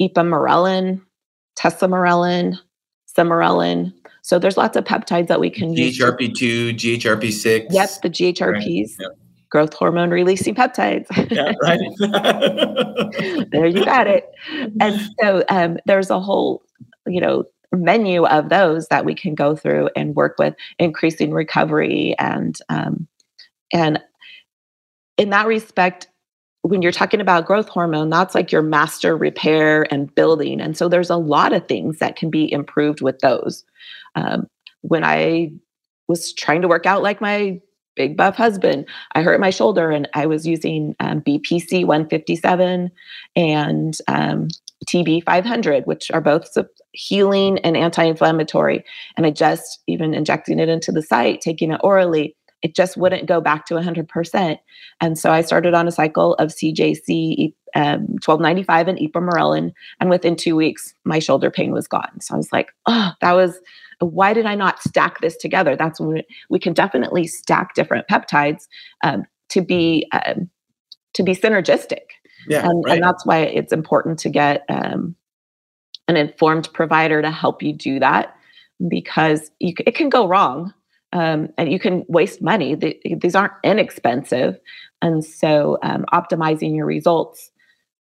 ipamorelin, 0.03 1.01
tesamorelin, 1.57 2.59
sermorelin. 3.17 3.95
So 4.23 4.41
there's 4.41 4.57
lots 4.57 4.77
of 4.77 4.83
peptides 4.83 5.29
that 5.29 5.39
we 5.39 5.49
can 5.49 5.75
use. 5.75 5.97
GHRP2, 5.97 6.75
GHRP6. 6.77 7.67
Yep, 7.71 7.91
the 8.03 8.11
GHRPs. 8.11 8.51
Right. 8.51 8.89
Yep 8.99 9.19
growth 9.51 9.75
hormone 9.75 10.11
releasing 10.11 10.55
peptides. 10.55 11.07
yeah, 11.31 11.53
right. 11.63 11.81
there 13.53 13.67
you 13.67 13.85
got 13.85 14.07
it. 14.07 14.31
And 14.81 15.01
so 15.21 15.45
um, 15.49 15.79
there's 15.87 16.11
a 16.11 16.21
whole, 16.21 16.63
you 17.07 17.21
know, 17.21 17.45
menu 17.73 18.25
of 18.27 18.49
those 18.49 18.87
that 18.89 19.05
we 19.05 19.15
can 19.15 19.35
go 19.35 19.55
through 19.55 19.91
and 19.97 20.15
work 20.15 20.37
with 20.39 20.55
increasing 20.79 21.33
recovery 21.33 22.15
and 22.19 22.59
um, 22.69 23.07
and 23.73 24.01
in 25.17 25.31
that 25.31 25.47
respect 25.47 26.09
when 26.63 26.83
you're 26.83 26.93
talking 26.93 27.21
about 27.21 27.47
growth 27.47 27.69
hormone 27.69 28.11
that's 28.11 28.35
like 28.35 28.53
your 28.53 28.63
master 28.63 29.17
repair 29.17 29.93
and 29.93 30.15
building 30.15 30.61
and 30.61 30.77
so 30.77 30.89
there's 30.89 31.11
a 31.11 31.17
lot 31.17 31.53
of 31.53 31.67
things 31.67 31.99
that 31.99 32.17
can 32.17 32.31
be 32.31 32.51
improved 32.53 33.01
with 33.01 33.19
those 33.21 33.65
um, 34.15 34.47
when 34.83 35.05
i 35.05 35.51
was 36.09 36.33
trying 36.33 36.63
to 36.63 36.69
work 36.69 36.87
out 36.87 37.03
like 37.03 37.21
my 37.21 37.61
big 37.97 38.17
buff 38.17 38.37
husband. 38.37 38.87
I 39.13 39.23
hurt 39.23 39.41
my 39.41 39.51
shoulder 39.51 39.91
and 39.91 40.09
I 40.15 40.27
was 40.27 40.47
using 40.47 40.95
um, 41.01 41.23
BPC 41.23 41.85
157 41.85 42.91
and 43.35 43.99
um, 44.07 44.49
TB 44.87 45.25
500, 45.25 45.85
which 45.87 46.11
are 46.13 46.21
both 46.21 46.57
healing 46.93 47.59
and 47.59 47.77
anti 47.77 48.05
inflammatory. 48.05 48.85
And 49.17 49.27
I 49.27 49.31
just, 49.31 49.81
even 49.87 50.15
injecting 50.15 50.59
it 50.59 50.69
into 50.69 50.93
the 50.93 51.03
site, 51.03 51.41
taking 51.41 51.73
it 51.73 51.81
orally, 51.83 52.37
it 52.63 52.75
just 52.75 52.97
wouldn't 52.97 53.27
go 53.27 53.41
back 53.41 53.67
to 53.67 53.75
100%. 53.75 54.59
And 55.01 55.19
so 55.19 55.31
I 55.31 55.43
started 55.43 55.75
on 55.75 55.89
a 55.89 55.93
cycle 55.93 56.35
of 56.35 56.49
CJC 56.49 57.53
um, 57.75 58.07
1295 58.25 58.89
and 58.89 58.99
ipamorelin. 58.99 59.73
And 60.01 60.11
within 60.11 60.37
two 60.37 60.57
weeks, 60.57 60.95
my 61.05 61.19
shoulder 61.19 61.51
pain 61.51 61.73
was 61.73 61.87
gone. 61.87 62.21
So 62.21 62.35
I 62.35 62.37
was 62.39 62.53
like, 62.53 62.73
oh, 62.87 63.13
that 63.21 63.33
was 63.33 63.61
why 64.01 64.33
did 64.33 64.47
I 64.47 64.55
not 64.55 64.83
stack 64.83 65.21
this 65.21 65.37
together? 65.37 65.77
That's 65.77 66.01
when 66.01 66.23
we, 66.51 66.59
can 66.59 66.73
definitely 66.73 67.27
stack 67.27 67.75
different 67.75 68.07
peptides 68.09 68.67
um, 69.03 69.25
to 69.51 69.63
be 69.63 70.07
um, 70.13 70.51
to 71.15 71.23
be 71.23 71.35
synergistic. 71.35 72.03
Yeah, 72.49 72.69
and, 72.69 72.85
right. 72.85 72.95
and, 72.95 73.03
that's 73.03 73.25
why 73.25 73.39
it's 73.41 73.73
important 73.73 74.19
to 74.21 74.29
get 74.29 74.65
um, 74.69 75.17
an 76.09 76.17
informed 76.17 76.73
provider 76.75 77.23
to 77.23 77.31
help 77.31 77.63
you 77.63 77.73
do 77.73 77.99
that 77.99 78.37
because 78.89 79.51
you, 79.59 79.73
it 79.87 79.95
can 79.95 80.11
go 80.11 80.29
wrong 80.29 80.73
um, 81.13 81.49
and 81.57 81.73
you 81.73 81.79
can 81.79 82.05
waste 82.09 82.43
money. 82.43 82.75
these 82.75 83.35
aren't 83.35 83.55
inexpensive, 83.65 84.59
and 85.01 85.25
so 85.25 85.79
um, 85.83 86.05
optimizing 86.13 86.77
your 86.77 86.87
results 86.87 87.51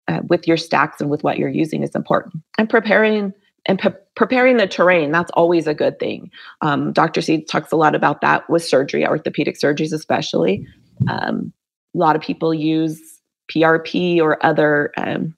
uh, 0.09 0.21
with 0.29 0.47
your 0.47 0.57
stacks 0.57 1.01
and 1.01 1.11
with 1.11 1.23
what 1.23 1.39
you're 1.39 1.49
using 1.49 1.83
is 1.83 1.95
important. 1.95 2.43
And 2.59 2.69
preparing 2.69 3.33
and 3.67 3.79
pre- 3.79 3.93
preparing 4.15 4.57
the 4.57 4.67
terrain 4.67 5.11
that's 5.13 5.31
always 5.33 5.67
a 5.67 5.75
good 5.75 5.99
thing. 5.99 6.31
Um, 6.61 6.93
dr 6.93 7.21
c 7.21 7.43
talks 7.43 7.73
a 7.73 7.77
lot 7.77 7.95
about 7.95 8.21
that 8.21 8.49
with 8.49 8.65
surgery 8.65 9.07
orthopedic 9.07 9.59
surgeries 9.59 9.93
especially. 9.93 10.67
Um, 11.09 11.53
a 11.95 11.99
lot 11.99 12.17
of 12.17 12.23
people 12.23 12.55
use 12.55 13.21
prp 13.53 14.21
or 14.21 14.45
other 14.45 14.93
um, 14.97 15.37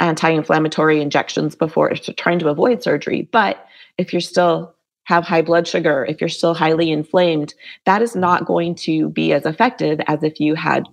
anti-inflammatory 0.00 1.00
injections 1.00 1.56
before 1.56 1.92
trying 2.16 2.38
to 2.38 2.48
avoid 2.48 2.82
surgery 2.82 3.28
but 3.32 3.66
if 3.96 4.12
you're 4.12 4.20
still 4.20 4.74
have 5.04 5.24
high 5.24 5.42
blood 5.42 5.66
sugar 5.66 6.06
if 6.08 6.20
you're 6.20 6.28
still 6.28 6.54
highly 6.54 6.90
inflamed 6.92 7.54
that 7.84 8.02
is 8.02 8.14
not 8.14 8.44
going 8.44 8.74
to 8.74 9.08
be 9.10 9.32
as 9.32 9.44
effective 9.44 10.00
as 10.06 10.22
if 10.22 10.38
you 10.38 10.54
had 10.54 10.86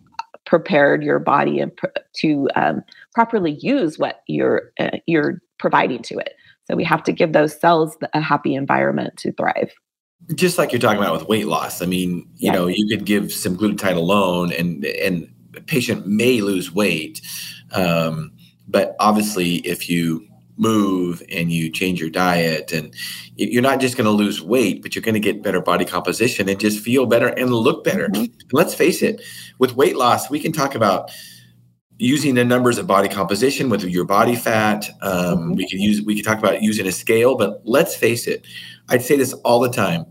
prepared 0.45 1.03
your 1.03 1.19
body 1.19 1.59
and 1.59 1.71
to 2.15 2.47
um, 2.55 2.83
properly 3.13 3.57
use 3.61 3.97
what 3.97 4.21
you're 4.27 4.71
uh, 4.79 4.91
you're 5.05 5.41
providing 5.57 6.01
to 6.03 6.17
it. 6.17 6.33
So 6.65 6.75
we 6.75 6.83
have 6.83 7.03
to 7.03 7.11
give 7.11 7.33
those 7.33 7.59
cells 7.59 7.97
a 8.13 8.21
happy 8.21 8.55
environment 8.55 9.17
to 9.17 9.31
thrive. 9.33 9.71
Just 10.33 10.57
like 10.57 10.71
you're 10.71 10.81
talking 10.81 11.01
about 11.01 11.13
with 11.13 11.27
weight 11.27 11.47
loss. 11.47 11.81
I 11.81 11.85
mean, 11.85 12.27
you 12.35 12.51
yes. 12.51 12.53
know, 12.55 12.67
you 12.67 12.87
could 12.87 13.05
give 13.05 13.25
semaglutide 13.25 13.95
alone 13.95 14.51
and 14.51 14.83
and 14.85 15.31
a 15.55 15.61
patient 15.61 16.07
may 16.07 16.41
lose 16.41 16.73
weight. 16.73 17.21
Um, 17.71 18.31
but 18.67 18.95
obviously 18.99 19.55
if 19.57 19.89
you 19.89 20.27
move 20.57 21.21
and 21.29 21.51
you 21.51 21.69
change 21.69 21.99
your 21.99 22.09
diet 22.09 22.71
and 22.71 22.93
you're 23.35 23.61
not 23.61 23.81
just 23.81 23.97
going 23.97 24.05
to 24.05 24.11
lose 24.11 24.41
weight 24.41 24.81
but 24.81 24.95
you're 24.95 25.01
going 25.01 25.13
to 25.13 25.19
get 25.19 25.43
better 25.43 25.59
body 25.59 25.83
composition 25.83 26.47
and 26.47 26.59
just 26.59 26.79
feel 26.79 27.05
better 27.05 27.27
and 27.27 27.53
look 27.53 27.83
better 27.83 28.07
mm-hmm. 28.07 28.33
let's 28.53 28.73
face 28.73 29.01
it 29.01 29.21
with 29.59 29.75
weight 29.75 29.97
loss 29.97 30.29
we 30.29 30.39
can 30.39 30.53
talk 30.53 30.73
about 30.73 31.11
using 31.97 32.35
the 32.35 32.43
numbers 32.43 32.77
of 32.77 32.87
body 32.87 33.07
composition 33.07 33.69
with 33.69 33.83
your 33.83 34.05
body 34.05 34.35
fat. 34.35 34.89
Um, 35.01 35.13
mm-hmm. 35.13 35.53
We 35.53 35.69
can 35.69 35.79
use 35.79 36.01
we 36.01 36.15
can 36.15 36.23
talk 36.23 36.39
about 36.39 36.61
using 36.61 36.87
a 36.87 36.91
scale, 36.91 37.35
but 37.35 37.61
let's 37.63 37.95
face 37.95 38.27
it. 38.27 38.45
I'd 38.89 39.01
say 39.01 39.15
this 39.15 39.33
all 39.33 39.59
the 39.59 39.71
time. 39.71 40.05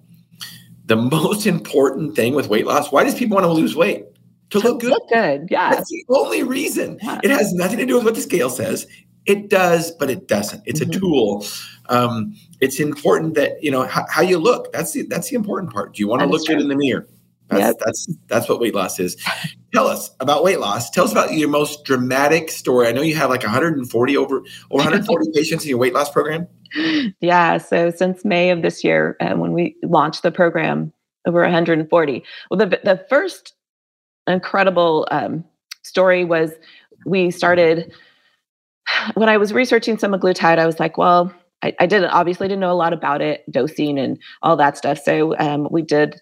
The 0.87 0.97
most 0.97 1.47
important 1.47 2.16
thing 2.16 2.35
with 2.35 2.49
weight 2.49 2.66
loss. 2.66 2.92
Why 2.92 3.05
does 3.05 3.14
people 3.14 3.35
want 3.35 3.44
to 3.44 3.53
lose 3.53 3.77
weight? 3.77 4.05
To 4.51 4.59
look 4.61 4.81
good. 4.81 4.90
Look 4.90 5.09
good. 5.09 5.49
Yeah. 5.51 5.70
That's 5.70 5.90
the 5.90 6.05
only 6.11 6.42
reason. 6.42 6.99
Yeah. 7.03 7.20
It 7.23 7.31
has 7.31 7.53
nothing 7.53 7.79
to 7.79 7.87
do 7.87 7.97
with 7.97 8.05
what 8.05 8.14
the 8.14 8.20
scale 8.20 8.51
says. 8.51 8.87
It 9.27 9.49
does, 9.49 9.90
but 9.90 10.11
it 10.11 10.29
doesn't. 10.29 10.62
It's 10.66 10.81
mm-hmm. 10.81 10.90
a 10.90 11.01
tool. 11.01 11.47
Um, 11.88 12.37
it's 12.61 12.79
important 12.79 13.35
that 13.35 13.62
you 13.62 13.70
know 13.70 13.87
how, 13.87 14.05
how, 14.11 14.23
you 14.23 14.38
look. 14.38 14.73
That's 14.73 14.92
the 14.92 15.03
that's 15.03 15.31
the 15.31 15.37
important 15.37 15.73
part. 15.73 15.94
Do 15.94 16.01
you 16.01 16.09
want 16.09 16.23
to 16.23 16.29
look 16.29 16.44
true. 16.44 16.55
good 16.55 16.62
in 16.62 16.68
the 16.68 16.77
mirror? 16.77 17.09
That's, 17.48 17.61
yep. 17.61 17.76
that's 17.85 18.09
that's 18.26 18.48
what 18.48 18.61
weight 18.61 18.74
loss 18.74 18.98
is. 18.98 19.16
Tell 19.74 19.87
us 19.87 20.11
about 20.20 20.44
weight 20.44 20.61
loss. 20.61 20.90
Tell 20.90 21.04
us 21.04 21.12
about 21.12 21.35
your 21.35 21.48
most 21.48 21.85
dramatic 21.85 22.50
story. 22.50 22.88
I 22.88 22.92
know 22.92 23.02
you 23.02 23.16
have 23.16 23.30
like 23.30 23.42
140 23.42 24.16
over 24.16 24.37
over 24.37 24.44
140 24.70 25.30
patients 25.35 25.64
in 25.64 25.68
your 25.68 25.78
weight 25.78 25.92
loss 25.92 26.11
program. 26.11 26.46
Yeah. 27.20 27.59
So 27.59 27.90
since 27.90 28.24
May 28.24 28.50
of 28.50 28.62
this 28.62 28.83
year, 28.83 29.16
uh, 29.20 29.35
when 29.35 29.52
we 29.52 29.76
launched 29.83 30.22
the 30.22 30.33
program, 30.33 30.92
over 31.26 31.40
140. 31.40 32.24
Well, 32.50 32.59
the 32.59 32.80
the 32.83 33.04
first 33.09 33.54
incredible 34.26 35.07
um, 35.11 35.44
story 35.83 36.24
was 36.24 36.52
we 37.07 37.30
started 37.30 37.92
when 39.14 39.28
I 39.28 39.37
was 39.37 39.52
researching 39.52 39.96
semaglutide. 39.96 40.59
I 40.59 40.66
was 40.66 40.80
like, 40.80 40.98
well, 40.98 41.33
I, 41.62 41.74
I 41.80 41.87
didn't 41.87 42.11
obviously 42.11 42.48
didn't 42.48 42.61
know 42.61 42.72
a 42.72 42.74
lot 42.74 42.92
about 42.92 43.22
it, 43.22 43.50
dosing 43.50 43.98
and 43.98 44.18
all 44.42 44.57
that 44.57 44.76
stuff. 44.76 44.98
So 44.98 45.37
um, 45.38 45.68
we 45.70 45.83
did 45.83 46.20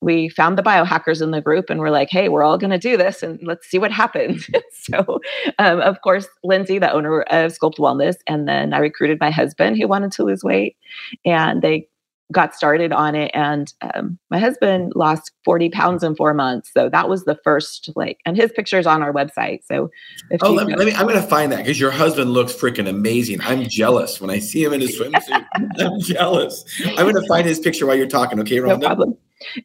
we 0.00 0.28
found 0.30 0.56
the 0.56 0.62
biohackers 0.62 1.20
in 1.20 1.30
the 1.30 1.42
group 1.42 1.68
and 1.68 1.80
we're 1.80 1.90
like, 1.90 2.08
hey, 2.10 2.28
we're 2.28 2.42
all 2.42 2.56
going 2.56 2.70
to 2.70 2.78
do 2.78 2.96
this 2.96 3.22
and 3.22 3.38
let's 3.42 3.68
see 3.68 3.78
what 3.78 3.92
happens. 3.92 4.48
so, 4.72 5.20
um, 5.58 5.80
of 5.80 6.00
course, 6.02 6.26
Lindsay, 6.42 6.78
the 6.78 6.90
owner 6.90 7.22
of 7.22 7.52
Sculpt 7.52 7.76
Wellness, 7.76 8.16
and 8.26 8.48
then 8.48 8.72
I 8.72 8.78
recruited 8.78 9.20
my 9.20 9.30
husband 9.30 9.76
who 9.76 9.86
wanted 9.86 10.12
to 10.12 10.24
lose 10.24 10.42
weight, 10.42 10.76
and 11.24 11.60
they 11.60 11.86
got 12.32 12.54
started 12.54 12.92
on 12.92 13.14
it 13.14 13.30
and 13.34 13.72
um, 13.82 14.18
my 14.30 14.38
husband 14.38 14.92
lost 14.94 15.32
40 15.44 15.70
pounds 15.70 16.04
in 16.04 16.14
four 16.14 16.32
months 16.32 16.70
so 16.72 16.88
that 16.88 17.08
was 17.08 17.24
the 17.24 17.38
first 17.42 17.90
like 17.96 18.18
and 18.24 18.36
his 18.36 18.52
picture 18.52 18.78
is 18.78 18.86
on 18.86 19.02
our 19.02 19.12
website 19.12 19.60
so 19.64 19.90
oh 20.42 20.52
let 20.52 20.66
me, 20.66 20.76
let 20.76 20.86
me, 20.86 20.92
i'm 20.94 21.06
gonna 21.06 21.22
find 21.22 21.50
that 21.52 21.58
because 21.58 21.80
your 21.80 21.90
husband 21.90 22.32
looks 22.32 22.52
freaking 22.52 22.88
amazing. 22.88 23.40
I'm 23.42 23.64
jealous 23.68 24.20
when 24.20 24.30
i 24.30 24.38
see 24.38 24.62
him 24.62 24.72
in 24.72 24.80
his 24.80 24.98
swimsuit. 24.98 25.44
I'm 25.78 26.00
jealous. 26.00 26.64
I'm 26.84 27.06
gonna 27.06 27.26
find 27.26 27.46
his 27.46 27.58
picture 27.58 27.86
while 27.86 27.96
you're 27.96 28.06
talking 28.06 28.38
okay 28.40 28.56
Rhonda? 28.56 28.80
no 28.80 28.86
problem. 28.86 29.16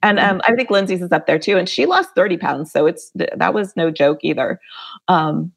And 0.01 0.19
um, 0.19 0.41
i 0.45 0.55
think 0.55 0.69
lindsay's 0.69 1.01
is 1.01 1.11
up 1.11 1.27
there 1.27 1.39
too 1.39 1.57
and 1.57 1.67
she 1.69 1.85
lost 1.85 2.09
30 2.15 2.37
pounds 2.37 2.71
so 2.71 2.85
it's 2.85 3.11
that 3.15 3.53
was 3.53 3.75
no 3.75 3.91
joke 3.91 4.19
either. 4.23 4.59
Um, 5.07 5.51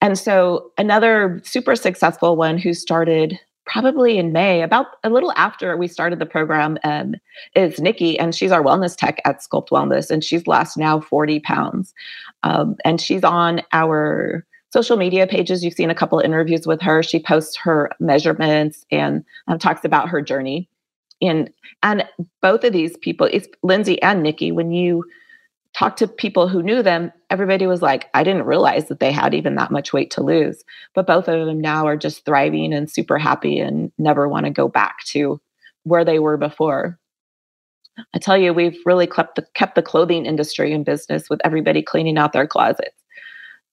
and 0.00 0.18
so 0.18 0.70
another 0.76 1.40
super 1.44 1.74
successful 1.74 2.36
one 2.36 2.58
who 2.58 2.74
started 2.74 3.38
probably 3.66 4.18
in 4.18 4.32
May, 4.32 4.62
about 4.62 4.86
a 5.04 5.10
little 5.10 5.32
after 5.36 5.76
we 5.76 5.88
started 5.88 6.18
the 6.18 6.26
program, 6.26 6.78
um, 6.84 7.14
is 7.54 7.80
Nikki, 7.80 8.18
and 8.18 8.34
she's 8.34 8.52
our 8.52 8.62
wellness 8.62 8.96
tech 8.96 9.20
at 9.24 9.40
Sculpt 9.40 9.70
Wellness, 9.70 10.10
and 10.10 10.22
she's 10.22 10.46
lost 10.46 10.76
now 10.76 11.00
40 11.00 11.40
pounds. 11.40 11.94
Um, 12.42 12.76
and 12.84 13.00
she's 13.00 13.24
on 13.24 13.62
our 13.72 14.46
social 14.70 14.96
media 14.96 15.26
pages. 15.26 15.64
You've 15.64 15.74
seen 15.74 15.90
a 15.90 15.94
couple 15.94 16.18
interviews 16.18 16.66
with 16.66 16.80
her. 16.82 17.02
She 17.02 17.20
posts 17.20 17.56
her 17.58 17.90
measurements 18.00 18.84
and 18.90 19.24
um, 19.46 19.58
talks 19.58 19.84
about 19.84 20.08
her 20.08 20.20
journey. 20.20 20.68
And 21.22 21.50
and 21.82 22.04
both 22.42 22.64
of 22.64 22.72
these 22.72 22.96
people, 22.98 23.28
it's 23.32 23.46
Lindsay 23.62 24.02
and 24.02 24.22
Nikki, 24.22 24.50
when 24.50 24.72
you 24.72 25.04
talked 25.74 25.98
to 25.98 26.08
people 26.08 26.48
who 26.48 26.62
knew 26.62 26.82
them, 26.82 27.12
everybody 27.30 27.66
was 27.66 27.82
like, 27.82 28.08
I 28.14 28.22
didn't 28.22 28.44
realize 28.44 28.88
that 28.88 29.00
they 29.00 29.10
had 29.10 29.34
even 29.34 29.56
that 29.56 29.72
much 29.72 29.92
weight 29.92 30.10
to 30.12 30.22
lose. 30.22 30.64
But 30.94 31.06
both 31.06 31.28
of 31.28 31.46
them 31.46 31.60
now 31.60 31.86
are 31.86 31.96
just 31.96 32.24
thriving 32.24 32.72
and 32.72 32.90
super 32.90 33.18
happy 33.18 33.58
and 33.58 33.90
never 33.98 34.28
want 34.28 34.46
to 34.46 34.50
go 34.50 34.68
back 34.68 35.04
to 35.06 35.40
where 35.82 36.04
they 36.04 36.18
were 36.20 36.36
before. 36.36 36.98
I 38.14 38.18
tell 38.18 38.36
you, 38.36 38.52
we've 38.52 38.78
really 38.86 39.06
kept 39.06 39.36
the, 39.36 39.46
kept 39.54 39.74
the 39.74 39.82
clothing 39.82 40.26
industry 40.26 40.72
in 40.72 40.84
business 40.84 41.28
with 41.28 41.40
everybody 41.44 41.82
cleaning 41.82 42.18
out 42.18 42.32
their 42.32 42.46
closets. 42.46 43.02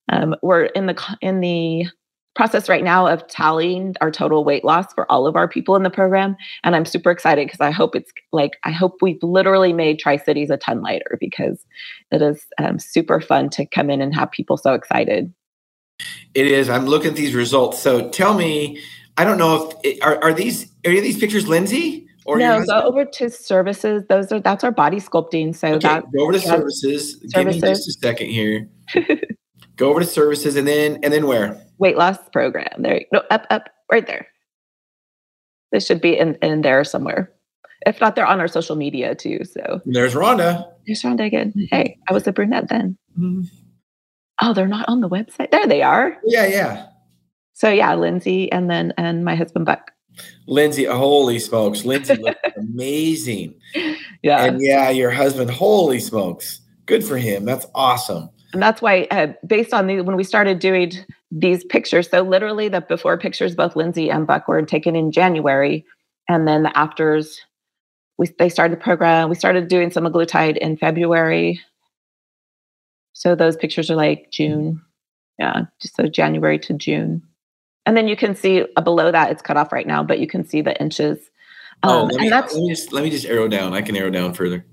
Um, 0.08 0.34
we're 0.42 0.64
in 0.64 0.86
the 0.86 1.16
in 1.20 1.40
the 1.40 1.86
process 2.34 2.68
right 2.68 2.84
now 2.84 3.06
of 3.06 3.26
tallying 3.28 3.94
our 4.00 4.10
total 4.10 4.44
weight 4.44 4.64
loss 4.64 4.92
for 4.94 5.10
all 5.10 5.26
of 5.26 5.36
our 5.36 5.48
people 5.48 5.76
in 5.76 5.82
the 5.82 5.90
program 5.90 6.36
and 6.64 6.74
i'm 6.74 6.84
super 6.84 7.10
excited 7.10 7.46
because 7.46 7.60
i 7.60 7.70
hope 7.70 7.94
it's 7.94 8.12
like 8.32 8.58
i 8.64 8.70
hope 8.70 8.96
we've 9.02 9.22
literally 9.22 9.72
made 9.72 9.98
tri-cities 9.98 10.50
a 10.50 10.56
ton 10.56 10.80
lighter 10.80 11.16
because 11.20 11.64
it 12.10 12.22
is 12.22 12.46
um, 12.58 12.78
super 12.78 13.20
fun 13.20 13.50
to 13.50 13.66
come 13.66 13.90
in 13.90 14.00
and 14.00 14.14
have 14.14 14.30
people 14.30 14.56
so 14.56 14.74
excited. 14.74 15.32
It 16.34 16.46
is. 16.46 16.68
I'm 16.68 16.86
looking 16.86 17.10
at 17.10 17.16
these 17.16 17.34
results. 17.34 17.78
So 17.78 18.08
tell 18.10 18.34
me 18.34 18.80
i 19.18 19.24
don't 19.24 19.36
know 19.36 19.70
if 19.84 20.02
are, 20.02 20.22
are 20.24 20.32
these 20.32 20.64
are 20.86 20.88
any 20.88 20.96
of 20.96 21.04
these 21.04 21.18
pictures 21.18 21.46
lindsay 21.46 22.08
or 22.24 22.38
no 22.38 22.64
go 22.64 22.80
over 22.82 23.04
to 23.04 23.30
services. 23.30 24.04
Those 24.08 24.30
are 24.32 24.40
that's 24.40 24.64
our 24.64 24.72
body 24.72 24.98
sculpting 24.98 25.54
so 25.54 25.68
okay, 25.74 25.88
that 25.88 26.04
go 26.12 26.22
over 26.22 26.32
to 26.32 26.40
services. 26.40 27.20
services. 27.20 27.32
Give 27.32 27.46
me 27.46 27.60
just 27.60 27.88
a 27.88 27.92
second 27.92 28.28
here. 28.28 28.68
Go 29.76 29.88
over 29.88 30.00
to 30.00 30.06
services 30.06 30.56
and 30.56 30.68
then 30.68 30.98
and 31.02 31.12
then 31.12 31.26
where? 31.26 31.60
Weight 31.82 31.98
loss 31.98 32.16
program. 32.32 32.68
There 32.78 32.94
you 32.94 33.06
go. 33.12 33.18
No, 33.18 33.24
up, 33.32 33.44
up, 33.50 33.68
right 33.90 34.06
there. 34.06 34.28
This 35.72 35.84
should 35.84 36.00
be 36.00 36.16
in, 36.16 36.36
in 36.36 36.62
there 36.62 36.84
somewhere. 36.84 37.32
If 37.84 38.00
not, 38.00 38.14
they're 38.14 38.24
on 38.24 38.38
our 38.38 38.46
social 38.46 38.76
media 38.76 39.16
too. 39.16 39.40
So 39.44 39.80
there's 39.84 40.14
Rhonda. 40.14 40.64
There's 40.86 41.02
Rhonda 41.02 41.26
again. 41.26 41.52
Hey, 41.72 41.98
I 42.08 42.12
was 42.12 42.24
a 42.28 42.32
brunette 42.32 42.68
then. 42.68 42.96
Mm-hmm. 43.18 43.42
Oh, 44.40 44.54
they're 44.54 44.68
not 44.68 44.88
on 44.88 45.00
the 45.00 45.08
website. 45.08 45.50
There 45.50 45.66
they 45.66 45.82
are. 45.82 46.16
Yeah, 46.24 46.46
yeah. 46.46 46.86
So 47.54 47.68
yeah, 47.68 47.96
Lindsay 47.96 48.50
and 48.52 48.70
then 48.70 48.92
and 48.96 49.24
my 49.24 49.34
husband 49.34 49.66
Buck. 49.66 49.90
Lindsay, 50.46 50.84
holy 50.84 51.40
smokes. 51.40 51.84
Lindsay 51.84 52.14
looks 52.14 52.38
amazing. 52.56 53.54
Yeah. 54.22 54.44
And 54.44 54.62
yeah, 54.62 54.90
your 54.90 55.10
husband, 55.10 55.50
holy 55.50 55.98
smokes. 55.98 56.60
Good 56.86 57.04
for 57.04 57.16
him. 57.16 57.44
That's 57.44 57.66
awesome 57.74 58.30
and 58.52 58.62
that's 58.62 58.82
why 58.82 59.06
uh, 59.10 59.28
based 59.46 59.72
on 59.72 59.86
the 59.86 60.00
when 60.02 60.16
we 60.16 60.24
started 60.24 60.58
doing 60.58 60.92
these 61.30 61.64
pictures 61.64 62.08
so 62.10 62.22
literally 62.22 62.68
the 62.68 62.80
before 62.80 63.16
pictures 63.18 63.54
both 63.54 63.76
lindsay 63.76 64.10
and 64.10 64.26
buck 64.26 64.48
were 64.48 64.62
taken 64.62 64.94
in 64.94 65.10
january 65.10 65.84
and 66.28 66.46
then 66.46 66.62
the 66.62 66.78
afters 66.78 67.40
we 68.18 68.28
they 68.38 68.48
started 68.48 68.76
the 68.76 68.82
program. 68.82 69.28
We 69.28 69.34
started 69.34 69.68
doing 69.68 69.90
some 69.90 70.04
semaglutide 70.04 70.56
in 70.56 70.76
february. 70.76 71.60
So 73.12 73.34
those 73.34 73.56
pictures 73.56 73.90
are 73.90 73.96
like 73.96 74.30
june. 74.30 74.80
Yeah 75.38 75.62
just 75.80 75.96
so 75.96 76.06
january 76.06 76.58
to 76.60 76.74
june. 76.74 77.22
And 77.84 77.96
then 77.96 78.06
you 78.06 78.16
can 78.16 78.36
see 78.36 78.64
uh, 78.76 78.80
below 78.80 79.10
that 79.10 79.30
it's 79.30 79.42
cut 79.42 79.56
off 79.56 79.72
right 79.72 79.86
now 79.86 80.02
but 80.02 80.18
you 80.18 80.26
can 80.26 80.46
see 80.46 80.62
the 80.62 80.80
inches. 80.80 81.18
Oh, 81.82 82.02
um, 82.02 82.08
let, 82.08 82.20
me, 82.20 82.30
let, 82.30 82.54
me 82.54 82.68
just, 82.68 82.92
let 82.92 83.02
me 83.02 83.10
just 83.10 83.26
arrow 83.26 83.48
down. 83.48 83.72
I 83.72 83.82
can 83.82 83.96
arrow 83.96 84.10
down 84.10 84.34
further 84.34 84.64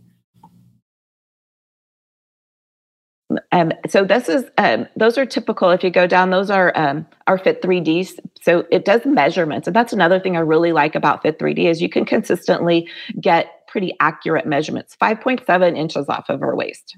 Um, 3.51 3.71
so 3.87 4.05
this 4.05 4.29
is 4.29 4.45
um, 4.57 4.87
those 4.95 5.17
are 5.17 5.25
typical. 5.25 5.71
If 5.71 5.83
you 5.83 5.89
go 5.89 6.05
down, 6.05 6.29
those 6.29 6.51
are 6.51 6.71
um, 6.75 7.05
our 7.25 7.37
Fit 7.37 7.61
3D. 7.61 8.19
So 8.41 8.65
it 8.69 8.85
does 8.85 9.05
measurements, 9.05 9.67
and 9.67 9.75
that's 9.75 9.91
another 9.91 10.19
thing 10.19 10.37
I 10.37 10.41
really 10.41 10.71
like 10.71 10.93
about 10.95 11.23
Fit 11.23 11.39
3D 11.39 11.65
is 11.65 11.81
you 11.81 11.89
can 11.89 12.05
consistently 12.05 12.87
get 13.19 13.67
pretty 13.67 13.95
accurate 13.99 14.45
measurements. 14.45 14.95
Five 14.95 15.21
point 15.21 15.41
seven 15.45 15.75
inches 15.75 16.07
off 16.09 16.29
of 16.29 16.43
our 16.43 16.55
waist. 16.55 16.97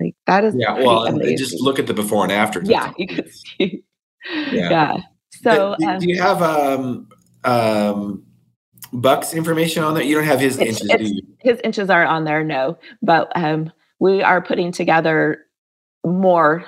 Like 0.00 0.14
that 0.26 0.44
is 0.44 0.54
yeah. 0.56 0.74
Well, 0.74 1.06
amazing. 1.06 1.38
just 1.38 1.60
look 1.60 1.78
at 1.78 1.86
the 1.86 1.94
before 1.94 2.24
and 2.24 2.32
after. 2.32 2.62
Yeah, 2.62 2.92
you 2.98 3.06
can 3.06 3.30
see. 3.30 3.84
Yeah. 4.52 4.70
yeah. 4.70 4.96
So 5.42 5.76
do, 5.78 5.98
do, 6.00 6.08
you 6.08 6.20
have 6.20 6.42
um 6.42 7.08
um 7.44 8.24
Buck's 8.92 9.32
information 9.32 9.84
on 9.84 9.94
there? 9.94 10.02
You 10.02 10.16
don't 10.16 10.24
have 10.24 10.40
his 10.40 10.58
inches. 10.58 11.22
His 11.38 11.60
inches 11.62 11.88
are 11.88 12.04
on 12.04 12.24
there, 12.24 12.42
no. 12.42 12.78
But 13.00 13.30
um 13.36 13.72
we 14.00 14.22
are 14.22 14.40
putting 14.40 14.72
together 14.72 15.44
more 16.04 16.64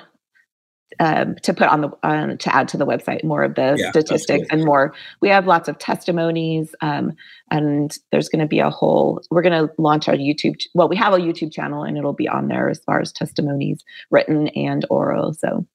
um, 0.99 1.35
to 1.43 1.53
put 1.53 1.67
on 1.67 1.81
the 1.81 1.89
uh, 2.03 2.35
to 2.35 2.55
add 2.55 2.67
to 2.69 2.77
the 2.77 2.85
website 2.85 3.23
more 3.23 3.43
of 3.43 3.55
the 3.55 3.75
yeah, 3.77 3.89
statistics 3.91 4.47
and 4.51 4.65
more. 4.65 4.93
We 5.21 5.29
have 5.29 5.47
lots 5.47 5.69
of 5.69 5.77
testimonies, 5.79 6.75
um, 6.81 7.13
and 7.49 7.97
there's 8.11 8.29
going 8.29 8.41
to 8.41 8.47
be 8.47 8.59
a 8.59 8.69
whole. 8.69 9.21
We're 9.31 9.41
going 9.41 9.67
to 9.67 9.73
launch 9.77 10.07
our 10.09 10.15
YouTube. 10.15 10.61
Well, 10.73 10.89
we 10.89 10.97
have 10.97 11.13
a 11.13 11.17
YouTube 11.17 11.53
channel, 11.53 11.83
and 11.83 11.97
it'll 11.97 12.13
be 12.13 12.27
on 12.27 12.49
there 12.49 12.69
as 12.69 12.79
far 12.79 12.99
as 12.99 13.11
testimonies, 13.11 13.83
written 14.09 14.49
and 14.49 14.85
oral. 14.89 15.33
So, 15.33 15.65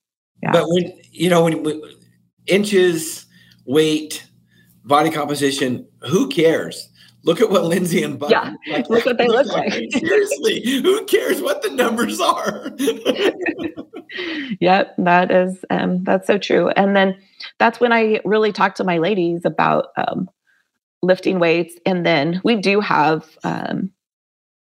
yeah. 0.42 0.52
But 0.52 0.68
when 0.68 0.92
you 1.12 1.30
know 1.30 1.44
when, 1.44 1.62
when 1.62 1.80
inches, 2.46 3.26
weight, 3.64 4.26
body 4.84 5.10
composition, 5.10 5.86
who 6.02 6.28
cares? 6.28 6.88
Look 7.26 7.40
at 7.40 7.50
what 7.50 7.64
Lindsay 7.64 8.04
and 8.04 8.20
Buck 8.20 8.30
yeah, 8.30 8.54
like. 8.70 8.88
look 8.88 9.04
what 9.04 9.18
they 9.18 9.26
look 9.26 9.48
like. 9.48 9.72
Seriously, 9.90 10.62
who 10.64 11.04
cares 11.06 11.42
what 11.42 11.60
the 11.60 11.70
numbers 11.70 12.20
are? 12.20 12.70
yep, 14.60 14.94
that 14.96 15.32
is 15.32 15.64
um, 15.70 16.04
that's 16.04 16.28
so 16.28 16.38
true. 16.38 16.68
And 16.70 16.94
then 16.94 17.18
that's 17.58 17.80
when 17.80 17.92
I 17.92 18.20
really 18.24 18.52
talk 18.52 18.76
to 18.76 18.84
my 18.84 18.98
ladies 18.98 19.44
about 19.44 19.88
um, 19.96 20.30
lifting 21.02 21.40
weights. 21.40 21.74
And 21.84 22.06
then 22.06 22.40
we 22.44 22.54
do 22.54 22.78
have 22.80 23.36
um, 23.42 23.90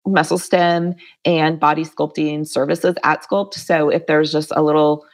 muscle 0.06 0.38
stem 0.38 0.96
and 1.26 1.60
body 1.60 1.84
sculpting 1.84 2.48
services 2.48 2.96
at 3.04 3.28
Sculpt. 3.28 3.56
So 3.56 3.90
if 3.90 4.08
there's 4.08 4.32
just 4.32 4.54
a 4.56 4.64
little 4.64 5.06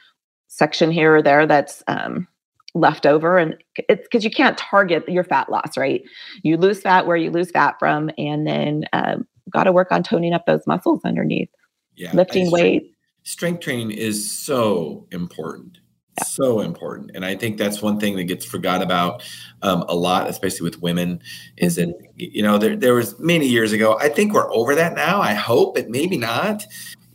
section 0.50 0.92
here 0.92 1.16
or 1.16 1.24
there 1.24 1.48
that's 1.48 1.84
um, 1.88 2.28
left 2.76 3.06
over 3.06 3.38
and 3.38 3.56
it's 3.76 4.04
because 4.04 4.24
you 4.24 4.30
can't 4.30 4.58
target 4.58 5.08
your 5.10 5.24
fat 5.24 5.50
loss 5.50 5.76
right 5.76 6.04
you 6.44 6.56
lose 6.58 6.82
fat 6.82 7.08
where 7.08 7.18
you 7.18 7.32
lose 7.32 7.50
fat 7.52 7.76
from 7.80 8.12
and 8.18 8.46
then 8.46 8.86
um, 8.94 9.28
got 9.50 9.64
to 9.64 9.72
work 9.72 9.92
on 9.92 10.04
toning 10.04 10.34
up 10.34 10.46
those 10.46 10.66
muscles 10.68 11.02
underneath 11.04 11.50
yeah 11.96 12.12
lifting 12.14 12.52
weight 12.52 12.96
strength 13.24 13.62
training 13.62 13.92
is 13.92 14.32
so 14.32 15.08
important 15.12 15.80
yeah. 16.18 16.24
so 16.26 16.60
important 16.60 17.10
and 17.16 17.26
i 17.26 17.36
think 17.36 17.58
that's 17.58 17.82
one 17.82 18.00
thing 18.00 18.16
that 18.16 18.26
gets 18.26 18.46
forgot 18.46 18.84
about 18.84 19.24
um, 19.64 19.84
a 19.88 19.96
lot 19.96 20.30
especially 20.30 20.64
with 20.64 20.80
women 20.82 21.20
is 21.58 21.78
mm-hmm. 21.78 21.90
that 21.92 22.10
you 22.16 22.44
know 22.44 22.60
there, 22.60 22.76
there 22.76 22.94
was 22.94 23.20
many 23.20 23.48
years 23.48 23.72
ago 23.72 23.98
i 24.00 24.10
think 24.10 24.32
we're 24.32 24.52
over 24.54 24.76
that 24.76 24.94
now 24.94 25.20
i 25.20 25.34
hope 25.34 25.74
but 25.74 25.90
maybe 25.90 26.18
not 26.18 26.64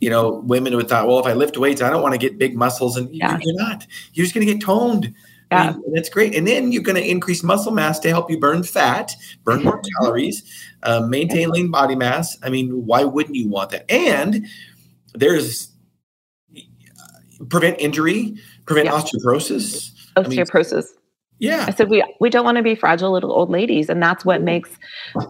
you 0.01 0.09
know 0.09 0.41
women 0.45 0.75
would 0.75 0.89
thought 0.89 1.07
well 1.07 1.19
if 1.19 1.25
i 1.25 1.33
lift 1.33 1.57
weights 1.57 1.81
i 1.81 1.89
don't 1.89 2.01
want 2.01 2.13
to 2.13 2.19
get 2.19 2.37
big 2.37 2.57
muscles 2.57 2.97
and 2.97 3.13
yeah. 3.15 3.39
you're 3.41 3.55
not 3.55 3.87
you're 4.13 4.25
just 4.25 4.35
going 4.35 4.45
to 4.45 4.53
get 4.53 4.61
toned 4.61 5.13
yeah. 5.51 5.75
that's 5.93 6.09
great. 6.09 6.35
And 6.35 6.47
then 6.47 6.71
you're 6.71 6.83
going 6.83 6.95
to 6.95 7.07
increase 7.07 7.43
muscle 7.43 7.71
mass 7.71 7.99
to 7.99 8.09
help 8.09 8.29
you 8.29 8.39
burn 8.39 8.63
fat, 8.63 9.13
burn 9.43 9.63
more 9.63 9.81
calories, 9.99 10.43
uh, 10.83 11.01
maintain 11.01 11.49
lean 11.49 11.71
body 11.71 11.95
mass. 11.95 12.37
I 12.43 12.49
mean, 12.49 12.85
why 12.85 13.03
wouldn't 13.03 13.35
you 13.35 13.47
want 13.49 13.71
that? 13.71 13.89
And 13.89 14.45
there's 15.13 15.71
uh, 16.55 17.45
prevent 17.49 17.79
injury, 17.79 18.35
prevent 18.65 18.87
yeah. 18.87 18.93
osteoporosis. 18.93 19.91
Osteoporosis. 20.15 20.15
I 20.17 20.27
mean, 20.27 20.45
yeah. 21.39 21.65
I 21.67 21.71
said 21.71 21.89
we 21.89 22.03
we 22.19 22.29
don't 22.29 22.45
want 22.45 22.57
to 22.57 22.63
be 22.63 22.75
fragile 22.75 23.11
little 23.11 23.31
old 23.31 23.49
ladies, 23.49 23.89
and 23.89 24.01
that's 24.01 24.23
what 24.23 24.41
makes 24.41 24.69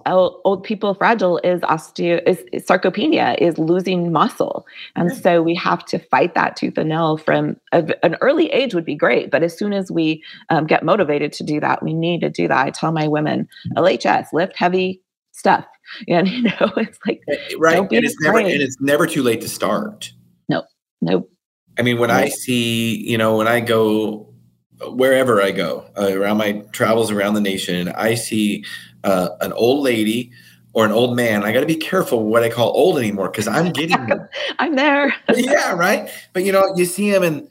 old, 0.05 0.63
people 0.63 0.93
fragile. 0.93 1.39
Is 1.39 1.61
osteo 1.61 2.21
is, 2.27 2.43
is, 2.53 2.63
sarcopenia 2.63 3.37
is 3.39 3.57
losing 3.57 4.11
muscle, 4.11 4.67
and 4.95 5.09
yeah. 5.09 5.17
so 5.17 5.41
we 5.41 5.55
have 5.55 5.83
to 5.85 5.99
fight 5.99 6.35
that 6.35 6.55
tooth 6.55 6.77
and 6.77 6.89
nail. 6.89 7.17
From 7.17 7.57
a, 7.71 7.93
an 8.03 8.17
early 8.21 8.51
age 8.51 8.75
would 8.75 8.85
be 8.85 8.95
great, 8.95 9.31
but 9.31 9.41
as 9.41 9.57
soon 9.57 9.73
as 9.73 9.91
we 9.91 10.23
um, 10.49 10.67
get 10.67 10.83
motivated 10.83 11.33
to 11.33 11.43
do 11.43 11.59
that, 11.59 11.81
we 11.81 11.93
need 11.93 12.21
to 12.21 12.29
do 12.29 12.47
that. 12.47 12.67
I 12.67 12.69
tell 12.69 12.91
my 12.91 13.07
women, 13.07 13.47
LHS, 13.75 14.27
lift 14.31 14.55
heavy, 14.57 15.01
stuff. 15.31 15.65
And 16.07 16.27
you 16.27 16.41
know, 16.41 16.51
it's 16.77 16.97
like 17.05 17.21
right, 17.59 17.77
and 17.77 17.87
it's 17.91 18.19
never 18.19 18.39
and 18.39 18.47
it's 18.47 18.81
never 18.81 19.05
too 19.05 19.21
late 19.21 19.39
to 19.41 19.47
start. 19.47 20.11
No, 20.49 20.63
nope. 20.99 21.31
I 21.77 21.83
mean, 21.83 21.99
when 21.99 22.09
I 22.09 22.29
see, 22.29 22.97
you 23.07 23.19
know, 23.19 23.37
when 23.37 23.47
I 23.47 23.59
go 23.59 24.33
wherever 24.81 25.41
I 25.41 25.51
go 25.51 25.89
uh, 25.97 26.17
around 26.17 26.37
my 26.37 26.63
travels 26.71 27.11
around 27.11 27.33
the 27.33 27.41
nation, 27.41 27.89
I 27.89 28.15
see 28.15 28.65
uh, 29.03 29.29
an 29.41 29.53
old 29.53 29.83
lady 29.83 30.31
or 30.73 30.85
an 30.85 30.91
old 30.91 31.15
man. 31.15 31.43
I 31.43 31.51
got 31.51 31.61
to 31.61 31.65
be 31.65 31.75
careful 31.75 32.25
what 32.25 32.43
I 32.43 32.49
call 32.49 32.69
old 32.69 32.97
anymore 32.97 33.29
because 33.29 33.47
I'm 33.47 33.71
getting. 33.71 33.97
I'm 34.59 34.75
there. 34.75 35.13
yeah, 35.33 35.73
right. 35.73 36.09
But 36.33 36.43
you 36.43 36.51
know, 36.51 36.73
you 36.75 36.85
see 36.85 37.11
them 37.11 37.23
and 37.23 37.49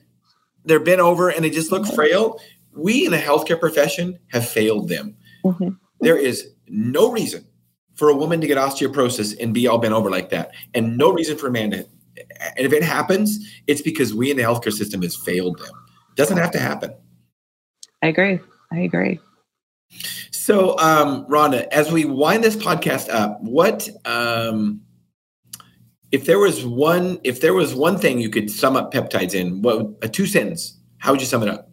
they're 0.65 0.81
bent 0.81 1.01
over 1.01 1.31
and 1.31 1.45
they 1.45 1.51
just 1.51 1.73
look 1.73 1.83
mm-hmm. 1.83 1.95
frail. 1.95 2.41
We 2.77 3.07
in 3.07 3.13
the 3.13 3.19
healthcare 3.19 3.59
profession 3.59 4.19
have 4.29 4.49
failed 4.49 4.89
them. 4.89 5.17
Mm-hmm. 5.45 5.71
There 6.01 6.19
is 6.19 6.51
no 6.69 7.11
reason 7.11 7.47
for 7.95 8.09
a 8.09 8.15
woman 8.15 8.41
to 8.41 8.47
get 8.47 8.59
osteoporosis 8.59 9.39
and 9.41 9.55
be 9.55 9.67
all 9.67 9.79
bent 9.79 9.95
over 9.95 10.11
like 10.11 10.31
that, 10.31 10.51
and 10.75 10.99
no 10.99 11.13
reason 11.13 11.39
for 11.39 11.49
a 11.49 11.53
man 11.53 11.71
to. 11.71 11.87
And 12.57 12.67
if 12.67 12.73
it 12.73 12.83
happens, 12.83 13.39
it's 13.67 13.83
because 13.83 14.15
we 14.15 14.31
in 14.31 14.37
the 14.37 14.43
healthcare 14.43 14.73
system 14.73 15.03
has 15.03 15.17
failed 15.17 15.59
them. 15.59 15.75
It 16.11 16.17
doesn't 16.17 16.37
have 16.37 16.53
to 16.53 16.61
happen. 16.61 16.95
I 18.05 18.09
agree. 18.09 18.39
I 18.71 18.81
agree. 18.81 19.19
So, 20.31 20.79
um, 20.79 21.25
Rhonda, 21.27 21.67
as 21.69 21.91
we 21.91 22.05
wind 22.05 22.45
this 22.45 22.55
podcast 22.55 23.09
up, 23.09 23.41
what 23.41 23.89
um, 24.05 24.83
if 26.13 26.27
there 26.27 26.39
was 26.39 26.67
one 26.67 27.19
if 27.25 27.41
there 27.41 27.55
was 27.55 27.75
one 27.75 27.97
thing 27.97 28.21
you 28.21 28.29
could 28.29 28.51
sum 28.51 28.77
up 28.77 28.93
peptides 28.93 29.35
in? 29.35 29.63
What 29.63 29.87
a 30.03 30.09
two 30.11 30.27
sentence? 30.27 30.77
How 30.99 31.13
would 31.13 31.21
you 31.23 31.27
sum 31.27 31.43
it 31.45 31.49
up? 31.49 31.71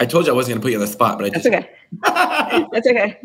I 0.00 0.06
told 0.06 0.24
you 0.24 0.32
I 0.32 0.34
wasn't 0.34 0.54
going 0.54 0.60
to 0.62 0.64
put 0.64 0.72
you 0.72 0.78
on 0.78 0.80
the 0.80 0.86
spot, 0.86 1.18
but 1.18 1.26
I 1.26 1.30
just... 1.30 1.44
That's 1.44 1.54
okay. 1.54 2.66
That's 2.72 2.86
okay. 2.88 3.20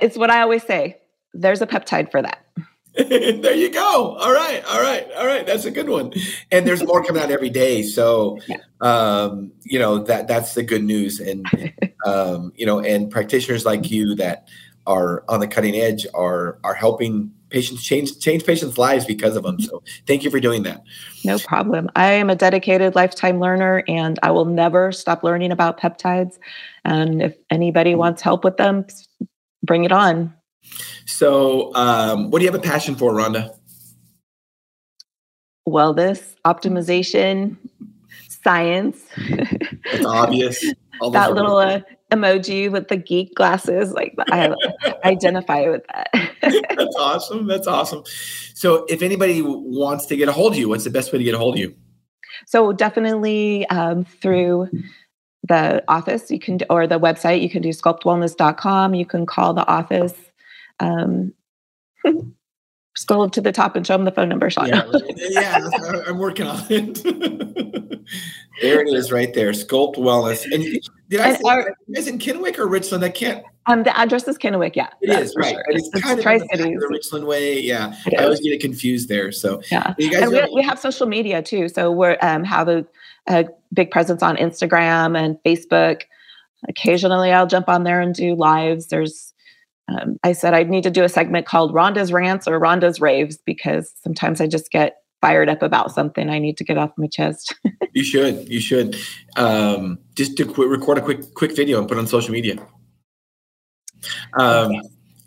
it's 0.00 0.16
what 0.16 0.30
I 0.30 0.42
always 0.42 0.62
say. 0.62 0.98
There's 1.34 1.60
a 1.60 1.66
peptide 1.66 2.12
for 2.12 2.22
that. 2.22 2.46
there 3.08 3.54
you 3.54 3.70
go. 3.70 4.16
All 4.18 4.32
right, 4.32 4.64
all 4.64 4.80
right, 4.80 5.06
all 5.18 5.26
right. 5.26 5.46
That's 5.46 5.66
a 5.66 5.70
good 5.70 5.90
one. 5.90 6.14
And 6.50 6.66
there's 6.66 6.82
more 6.82 7.04
coming 7.04 7.22
out 7.22 7.30
every 7.30 7.50
day. 7.50 7.82
So, 7.82 8.38
um, 8.80 9.52
you 9.64 9.78
know 9.78 9.98
that 9.98 10.28
that's 10.28 10.54
the 10.54 10.62
good 10.62 10.82
news. 10.82 11.20
And 11.20 11.46
um, 12.06 12.52
you 12.56 12.64
know, 12.64 12.80
and 12.80 13.10
practitioners 13.10 13.66
like 13.66 13.90
you 13.90 14.14
that 14.14 14.48
are 14.86 15.24
on 15.28 15.40
the 15.40 15.46
cutting 15.46 15.76
edge 15.76 16.06
are 16.14 16.58
are 16.64 16.72
helping 16.72 17.30
patients 17.50 17.84
change 17.84 18.18
change 18.18 18.46
patients' 18.46 18.78
lives 18.78 19.04
because 19.04 19.36
of 19.36 19.42
them. 19.42 19.60
So, 19.60 19.82
thank 20.06 20.24
you 20.24 20.30
for 20.30 20.40
doing 20.40 20.62
that. 20.62 20.82
No 21.22 21.38
problem. 21.38 21.90
I 21.96 22.12
am 22.12 22.30
a 22.30 22.34
dedicated 22.34 22.94
lifetime 22.94 23.40
learner, 23.40 23.84
and 23.88 24.18
I 24.22 24.30
will 24.30 24.46
never 24.46 24.90
stop 24.90 25.22
learning 25.22 25.52
about 25.52 25.78
peptides. 25.78 26.38
And 26.86 27.20
if 27.20 27.36
anybody 27.50 27.94
wants 27.94 28.22
help 28.22 28.42
with 28.42 28.56
them, 28.56 28.86
bring 29.62 29.84
it 29.84 29.92
on. 29.92 30.32
So, 31.06 31.74
um, 31.74 32.30
what 32.30 32.40
do 32.40 32.44
you 32.44 32.50
have 32.50 32.58
a 32.58 32.62
passion 32.62 32.94
for, 32.96 33.12
Rhonda? 33.12 33.56
Wellness, 35.68 36.34
optimization, 36.44 37.56
science. 38.28 38.98
It's 39.16 40.04
obvious. 40.04 40.60
that 41.12 41.32
little 41.32 41.58
uh, 41.58 41.80
emoji 42.12 42.70
with 42.70 42.88
the 42.88 42.96
geek 42.96 43.34
glasses, 43.34 43.92
like 43.92 44.14
I 44.30 44.52
identify 45.04 45.68
with 45.68 45.82
that. 45.88 46.10
That's 46.76 46.96
awesome. 46.96 47.46
That's 47.46 47.66
awesome. 47.66 48.02
So, 48.54 48.84
if 48.88 49.02
anybody 49.02 49.42
wants 49.42 50.06
to 50.06 50.16
get 50.16 50.28
a 50.28 50.32
hold 50.32 50.52
of 50.52 50.58
you, 50.58 50.68
what's 50.68 50.84
the 50.84 50.90
best 50.90 51.12
way 51.12 51.18
to 51.18 51.24
get 51.24 51.34
a 51.34 51.38
hold 51.38 51.54
of 51.54 51.60
you? 51.60 51.74
So, 52.46 52.72
definitely 52.72 53.66
um, 53.68 54.04
through 54.04 54.68
the 55.48 55.82
office 55.88 56.30
you 56.30 56.38
can 56.38 56.58
or 56.70 56.86
the 56.86 56.98
website 56.98 57.40
you 57.40 57.48
can 57.48 57.62
do 57.62 57.68
sculptwellness.com 57.68 58.94
you 58.94 59.06
can 59.06 59.26
call 59.26 59.54
the 59.54 59.66
office 59.68 60.14
um, 60.80 61.32
scroll 62.96 63.22
up 63.22 63.32
to 63.32 63.40
the 63.40 63.52
top 63.52 63.76
and 63.76 63.86
show 63.86 63.94
them 63.94 64.04
the 64.04 64.10
phone 64.10 64.28
number, 64.28 64.50
Shawn. 64.50 64.68
Yeah, 64.68 64.84
yeah 65.16 65.68
I'm 66.06 66.18
working 66.18 66.46
on 66.46 66.62
it. 66.68 67.02
there 68.62 68.80
it 68.80 68.88
is, 68.88 69.12
right 69.12 69.32
there. 69.34 69.52
Sculpt 69.52 69.96
Wellness. 69.96 70.44
And 70.52 70.80
did 71.08 71.20
I 71.20 71.28
and 71.28 71.36
say 71.36 71.42
our, 71.46 71.76
is 71.94 72.08
in 72.08 72.18
Kennewick 72.18 72.58
or 72.58 72.66
Richland? 72.66 73.04
I 73.04 73.10
can't. 73.10 73.44
Um, 73.66 73.82
the 73.82 73.96
address 73.98 74.26
is 74.28 74.38
Kennewick. 74.38 74.76
Yeah, 74.76 74.88
it 75.02 75.10
is 75.10 75.34
right. 75.36 75.54
Sure. 75.54 75.64
It's, 75.68 75.88
it's 75.92 76.02
kind 76.02 76.18
of 76.18 76.24
the 76.24 76.88
Richland 76.88 77.26
way. 77.26 77.60
Yeah, 77.60 77.94
I 78.18 78.24
always 78.24 78.40
get 78.40 78.52
it 78.52 78.60
confused 78.60 79.08
there. 79.08 79.30
So 79.32 79.60
yeah, 79.70 79.94
you 79.98 80.10
guys. 80.10 80.22
And 80.22 80.32
we, 80.32 80.54
we, 80.54 80.62
have 80.62 80.78
social 80.78 81.06
media 81.06 81.42
too. 81.42 81.68
So 81.68 81.90
we're 81.90 82.16
um, 82.22 82.44
have 82.44 82.68
a, 82.68 82.86
a 83.28 83.46
big 83.72 83.90
presence 83.90 84.22
on 84.22 84.36
Instagram 84.36 85.18
and 85.18 85.36
Facebook. 85.44 86.02
Occasionally, 86.68 87.32
I'll 87.32 87.46
jump 87.46 87.68
on 87.68 87.82
there 87.82 88.00
and 88.00 88.14
do 88.14 88.34
lives. 88.34 88.86
There's 88.86 89.34
um, 89.88 90.18
I 90.24 90.32
said 90.32 90.54
I'd 90.54 90.70
need 90.70 90.82
to 90.82 90.90
do 90.90 91.04
a 91.04 91.08
segment 91.08 91.46
called 91.46 91.72
Rhonda's 91.72 92.12
Rants 92.12 92.48
or 92.48 92.58
Rhonda's 92.60 93.00
Raves 93.00 93.38
because 93.38 93.92
sometimes 94.02 94.40
I 94.40 94.46
just 94.46 94.70
get 94.70 94.96
fired 95.20 95.48
up 95.48 95.62
about 95.62 95.92
something 95.92 96.28
I 96.28 96.38
need 96.38 96.56
to 96.58 96.64
get 96.64 96.76
off 96.76 96.90
my 96.96 97.06
chest. 97.06 97.54
you 97.92 98.04
should. 98.04 98.48
You 98.48 98.60
should. 98.60 98.96
Um, 99.36 99.98
just 100.14 100.36
to 100.38 100.44
qu- 100.44 100.68
record 100.68 100.98
a 100.98 101.00
quick 101.00 101.34
quick 101.34 101.54
video 101.54 101.78
and 101.78 101.88
put 101.88 101.98
on 101.98 102.06
social 102.06 102.32
media. 102.32 102.56
Um, 104.38 104.72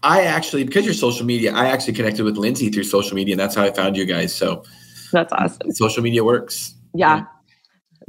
I 0.03 0.23
actually, 0.23 0.63
because 0.63 0.85
you're 0.85 0.93
social 0.93 1.25
media, 1.25 1.53
I 1.53 1.67
actually 1.67 1.93
connected 1.93 2.23
with 2.23 2.37
Lindsay 2.37 2.69
through 2.69 2.83
social 2.83 3.15
media, 3.15 3.33
and 3.33 3.39
that's 3.39 3.55
how 3.55 3.63
I 3.63 3.71
found 3.71 3.97
you 3.97 4.05
guys. 4.05 4.33
So 4.33 4.63
that's 5.11 5.33
awesome. 5.33 5.71
Social 5.71 6.03
media 6.03 6.23
works. 6.23 6.75
Yeah. 6.93 7.17
yeah. 7.17 7.25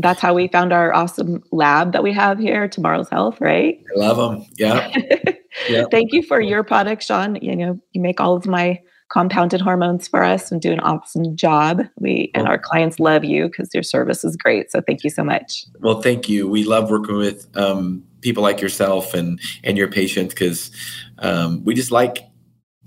That's 0.01 0.21
how 0.21 0.35
we 0.35 0.49
found 0.49 0.73
our 0.73 0.95
awesome 0.95 1.43
lab 1.53 1.93
that 1.93 2.03
we 2.03 2.13
have 2.13 2.39
here, 2.39 2.69
Tomorrow's 2.69 3.09
Health, 3.09 3.41
right? 3.41 3.83
I 3.97 3.99
love 3.99 4.17
them. 4.17 4.47
Yeah. 4.57 4.93
yeah. 5.69 5.85
Thank 5.91 6.13
you 6.13 6.23
for 6.23 6.41
your 6.41 6.63
product, 6.63 7.03
Shawn. 7.03 7.37
You 7.43 7.57
know, 7.57 7.81
you 7.93 8.01
make 8.01 8.21
all 8.21 8.37
of 8.37 8.47
my 8.47 8.81
compounded 9.11 9.61
hormones 9.61 10.09
for 10.09 10.23
us 10.23 10.51
and 10.51 10.61
do 10.61 10.73
an 10.73 10.81
awesome 10.81 11.37
job. 11.37 11.83
We 11.99 12.31
and 12.35 12.47
our 12.47 12.59
clients 12.59 13.01
love 13.01 13.25
you 13.25 13.49
because 13.49 13.69
your 13.75 13.83
service 13.83 14.25
is 14.25 14.37
great. 14.37 14.71
So 14.71 14.81
thank 14.81 15.05
you 15.05 15.11
so 15.11 15.25
much. 15.25 15.65
Well, 15.81 16.01
thank 16.01 16.29
you. 16.29 16.49
We 16.49 16.65
love 16.65 16.91
working 16.91 17.17
with 17.17 17.47
um, 17.57 18.05
people 18.21 18.43
like 18.43 18.61
yourself 18.61 19.13
and 19.13 19.41
and 19.65 19.77
your 19.77 19.89
patients 19.89 20.35
because 20.35 20.71
um, 21.19 21.65
we 21.65 21.75
just 21.75 21.91
like 21.91 22.25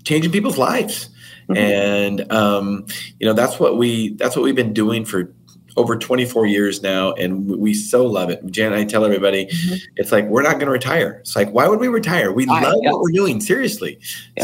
changing 0.04 0.32
people's 0.32 0.58
lives. 0.58 1.10
Mm-hmm. 1.48 1.56
And 1.56 2.32
um, 2.32 2.86
you 3.20 3.26
know 3.26 3.34
that's 3.34 3.60
what 3.60 3.76
we 3.76 4.14
that's 4.16 4.34
what 4.34 4.42
we've 4.42 4.56
been 4.56 4.72
doing 4.72 5.04
for 5.04 5.34
over 5.76 5.96
24 5.96 6.46
years 6.46 6.82
now, 6.82 7.12
and 7.12 7.46
we 7.46 7.74
so 7.74 8.06
love 8.06 8.30
it. 8.30 8.44
Jan 8.50 8.72
I 8.72 8.84
tell 8.84 9.04
everybody, 9.04 9.46
mm-hmm. 9.46 9.74
it's 9.96 10.12
like 10.12 10.26
we're 10.26 10.42
not 10.42 10.52
going 10.52 10.66
to 10.66 10.72
retire. 10.72 11.18
It's 11.20 11.36
like 11.36 11.50
why 11.50 11.68
would 11.68 11.80
we 11.80 11.88
retire? 11.88 12.32
We 12.32 12.46
I, 12.48 12.62
love 12.62 12.76
what 12.78 13.00
we're 13.00 13.12
doing, 13.12 13.40
seriously. 13.40 13.98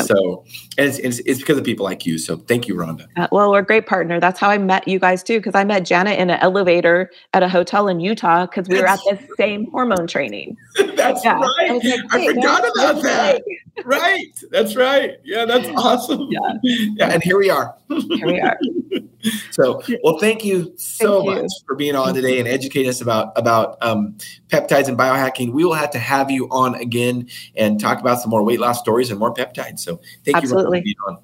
So, 0.05 0.45
and 0.79 0.89
it's, 0.89 0.99
it's, 0.99 1.19
it's, 1.21 1.41
because 1.41 1.59
of 1.59 1.65
people 1.65 1.85
like 1.85 2.07
you. 2.07 2.19
So, 2.19 2.37
thank 2.37 2.69
you, 2.69 2.75
Rhonda. 2.75 3.07
Uh, 3.17 3.29
well, 3.33 3.51
we're 3.51 3.61
a 3.61 3.65
great 3.65 3.87
partner. 3.87 4.21
That's 4.21 4.39
how 4.39 4.51
I 4.51 4.59
met 4.59 4.87
you 4.87 4.99
guys 4.99 5.23
too, 5.23 5.39
because 5.39 5.55
I 5.55 5.65
met 5.65 5.85
Janet 5.85 6.19
in 6.19 6.31
an 6.31 6.39
elevator 6.41 7.11
at 7.33 7.43
a 7.43 7.49
hotel 7.49 7.89
in 7.89 8.01
Utah 8.01 8.47
because 8.47 8.69
we 8.69 8.81
That's 8.81 9.05
were 9.05 9.13
at 9.13 9.21
the 9.21 9.29
same 9.37 9.71
hormone 9.71 10.07
training. 10.07 10.57
That's 11.01 11.25
yeah. 11.25 11.39
right. 11.39 11.71
I, 11.71 11.73
like, 11.73 12.01
I 12.13 12.27
forgot 12.27 12.61
about 12.61 13.03
that. 13.03 13.43
right. 13.85 14.45
That's 14.51 14.77
right. 14.77 15.17
Yeah, 15.25 15.45
that's 15.45 15.69
awesome. 15.77 16.29
Yeah. 16.31 16.41
Yeah, 16.63 17.09
and 17.09 17.23
here 17.23 17.39
we 17.39 17.51
are. 17.51 17.75
here 17.89 18.27
we 18.27 18.41
are. 18.41 18.59
so, 19.51 19.83
well, 20.03 20.19
thank 20.19 20.45
you 20.45 20.73
so 20.77 21.23
thank 21.23 21.35
much 21.35 21.43
you. 21.43 21.61
for 21.67 21.75
being 21.75 21.97
on 21.97 22.15
today 22.15 22.39
and 22.39 22.49
educating 22.49 22.89
us 22.89 23.01
about 23.01 23.33
about 23.37 23.77
um, 23.83 24.17
peptides 24.49 24.89
and 24.89 24.99
biohacking. 24.99 25.53
We 25.53 25.65
will 25.65 25.75
have 25.75 25.91
to 25.91 25.99
have 25.99 26.31
you 26.31 26.49
on 26.51 26.75
again 26.77 27.29
and 27.57 27.81
talk 27.81 28.01
about 28.01 28.21
some 28.21 28.31
more 28.31 28.43
weight 28.43 28.61
loss 28.61 28.79
stories 28.79 29.11
and 29.11 29.19
more 29.19 29.33
peptides. 29.33 29.81
So, 29.81 30.01
thank 30.25 30.37
Absolutely. 30.37 30.83
you 30.85 30.95
for 30.97 31.09
being 31.09 31.17
on. 31.17 31.19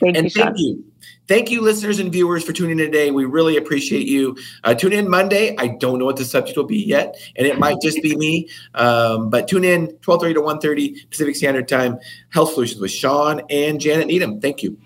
Thank 0.00 0.16
and 0.16 0.24
you, 0.24 0.30
thank 0.30 0.46
Shawn. 0.48 0.58
you. 0.58 0.91
Thank 1.32 1.50
you, 1.50 1.62
listeners 1.62 1.98
and 1.98 2.12
viewers, 2.12 2.44
for 2.44 2.52
tuning 2.52 2.78
in 2.78 2.84
today. 2.84 3.10
We 3.10 3.24
really 3.24 3.56
appreciate 3.56 4.06
you. 4.06 4.36
Uh, 4.64 4.74
tune 4.74 4.92
in 4.92 5.08
Monday. 5.08 5.56
I 5.56 5.68
don't 5.68 5.98
know 5.98 6.04
what 6.04 6.16
the 6.16 6.26
subject 6.26 6.58
will 6.58 6.66
be 6.66 6.76
yet, 6.76 7.16
and 7.36 7.46
it 7.46 7.58
might 7.58 7.80
just 7.80 8.02
be 8.02 8.14
me. 8.14 8.50
Um, 8.74 9.30
but 9.30 9.48
tune 9.48 9.64
in 9.64 9.96
12:30 10.02 10.34
to 10.34 10.42
1:30 10.42 11.08
Pacific 11.08 11.34
Standard 11.34 11.68
Time. 11.68 11.98
Health 12.28 12.52
Solutions 12.52 12.82
with 12.82 12.90
Shawn 12.90 13.40
and 13.48 13.80
Janet 13.80 14.08
Needham. 14.08 14.42
Thank 14.42 14.62
you. 14.62 14.76